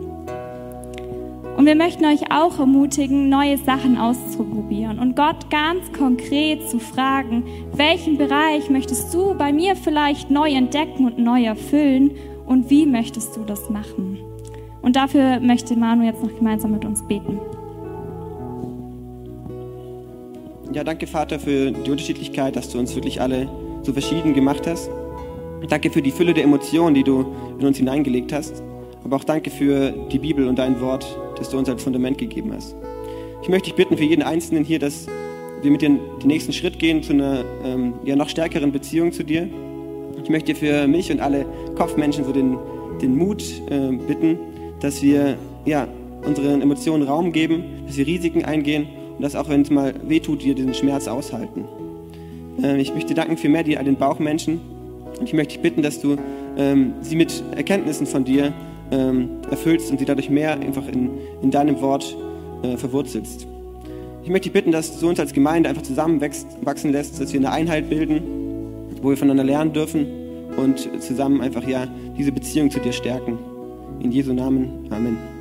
Und 1.64 1.68
wir 1.68 1.76
möchten 1.76 2.04
euch 2.04 2.30
auch 2.30 2.58
ermutigen, 2.58 3.30
neue 3.30 3.56
Sachen 3.56 3.96
auszuprobieren 3.96 4.98
und 4.98 5.16
Gott 5.16 5.48
ganz 5.48 5.90
konkret 5.96 6.68
zu 6.68 6.78
fragen, 6.78 7.42
welchen 7.72 8.18
Bereich 8.18 8.68
möchtest 8.68 9.14
du 9.14 9.32
bei 9.32 9.50
mir 9.50 9.74
vielleicht 9.74 10.30
neu 10.30 10.50
entdecken 10.50 11.06
und 11.06 11.18
neu 11.18 11.42
erfüllen 11.42 12.10
und 12.44 12.68
wie 12.68 12.84
möchtest 12.84 13.34
du 13.34 13.44
das 13.44 13.70
machen? 13.70 14.18
Und 14.82 14.96
dafür 14.96 15.40
möchte 15.40 15.74
Manu 15.74 16.04
jetzt 16.04 16.22
noch 16.22 16.36
gemeinsam 16.36 16.72
mit 16.72 16.84
uns 16.84 17.00
beten. 17.08 17.40
Ja, 20.74 20.84
danke 20.84 21.06
Vater 21.06 21.40
für 21.40 21.70
die 21.70 21.90
Unterschiedlichkeit, 21.90 22.56
dass 22.56 22.68
du 22.68 22.78
uns 22.78 22.94
wirklich 22.94 23.22
alle 23.22 23.48
so 23.80 23.94
verschieden 23.94 24.34
gemacht 24.34 24.66
hast. 24.66 24.90
Danke 25.70 25.88
für 25.88 26.02
die 26.02 26.10
Fülle 26.10 26.34
der 26.34 26.44
Emotionen, 26.44 26.94
die 26.94 27.04
du 27.04 27.24
in 27.58 27.66
uns 27.66 27.78
hineingelegt 27.78 28.34
hast. 28.34 28.62
Aber 29.02 29.16
auch 29.16 29.24
danke 29.24 29.48
für 29.48 29.92
die 30.12 30.18
Bibel 30.18 30.46
und 30.46 30.58
dein 30.58 30.78
Wort, 30.82 31.06
das 31.38 31.50
du 31.50 31.58
uns 31.58 31.68
als 31.68 31.82
Fundament 31.82 32.18
gegeben 32.18 32.52
hast. 32.52 32.74
Ich 33.42 33.48
möchte 33.48 33.70
dich 33.70 33.76
bitten 33.76 33.96
für 33.96 34.04
jeden 34.04 34.22
Einzelnen 34.22 34.64
hier, 34.64 34.78
dass 34.78 35.06
wir 35.62 35.70
mit 35.70 35.82
dir 35.82 35.90
den 35.90 36.00
nächsten 36.24 36.52
Schritt 36.52 36.78
gehen 36.78 37.02
zu 37.02 37.12
einer 37.12 37.44
ähm, 37.64 37.94
ja, 38.04 38.16
noch 38.16 38.28
stärkeren 38.28 38.72
Beziehung 38.72 39.12
zu 39.12 39.22
dir. 39.22 39.48
Ich 40.22 40.30
möchte 40.30 40.54
für 40.54 40.86
mich 40.86 41.10
und 41.10 41.20
alle 41.20 41.46
Kopfmenschen 41.74 42.24
so 42.24 42.32
den, 42.32 42.56
den 43.02 43.16
Mut 43.16 43.42
äh, 43.70 43.90
bitten, 44.06 44.38
dass 44.80 45.02
wir 45.02 45.36
ja, 45.64 45.88
unseren 46.26 46.62
Emotionen 46.62 47.06
Raum 47.06 47.32
geben, 47.32 47.64
dass 47.86 47.96
wir 47.96 48.06
Risiken 48.06 48.44
eingehen 48.44 48.86
und 49.16 49.22
dass 49.22 49.34
auch 49.34 49.48
wenn 49.48 49.62
es 49.62 49.70
mal 49.70 49.94
wehtut, 50.06 50.44
wir 50.44 50.54
diesen 50.54 50.74
Schmerz 50.74 51.08
aushalten. 51.08 51.64
Ähm, 52.62 52.78
ich 52.78 52.94
möchte 52.94 53.14
danken 53.14 53.36
für 53.36 53.48
mehr 53.48 53.62
die 53.62 53.76
all 53.76 53.84
den 53.84 53.96
Bauchmenschen 53.96 54.60
und 55.18 55.24
ich 55.26 55.32
möchte 55.32 55.54
dich 55.54 55.62
bitten, 55.62 55.82
dass 55.82 56.00
du 56.00 56.16
ähm, 56.56 56.94
sie 57.00 57.16
mit 57.16 57.42
Erkenntnissen 57.56 58.06
von 58.06 58.24
dir 58.24 58.52
ähm, 58.94 59.30
erfüllst 59.50 59.90
und 59.90 59.98
sie 59.98 60.04
dadurch 60.04 60.30
mehr 60.30 60.52
einfach 60.52 60.86
in, 60.88 61.10
in 61.42 61.50
deinem 61.50 61.80
Wort 61.80 62.16
äh, 62.62 62.76
verwurzelst. 62.76 63.46
Ich 64.22 64.30
möchte 64.30 64.44
dich 64.44 64.52
bitten, 64.52 64.72
dass 64.72 64.98
du 64.98 65.08
uns 65.08 65.20
als 65.20 65.32
Gemeinde 65.32 65.68
einfach 65.68 65.82
zusammenwachsen 65.82 66.92
lässt, 66.92 67.20
dass 67.20 67.32
wir 67.32 67.40
eine 67.40 67.52
Einheit 67.52 67.90
bilden, 67.90 68.22
wo 69.02 69.10
wir 69.10 69.16
voneinander 69.16 69.44
lernen 69.44 69.72
dürfen 69.72 70.06
und 70.56 71.02
zusammen 71.02 71.40
einfach 71.42 71.66
ja 71.68 71.86
diese 72.16 72.32
Beziehung 72.32 72.70
zu 72.70 72.80
dir 72.80 72.92
stärken. 72.92 73.38
In 74.00 74.12
Jesu 74.12 74.32
Namen. 74.32 74.86
Amen. 74.90 75.33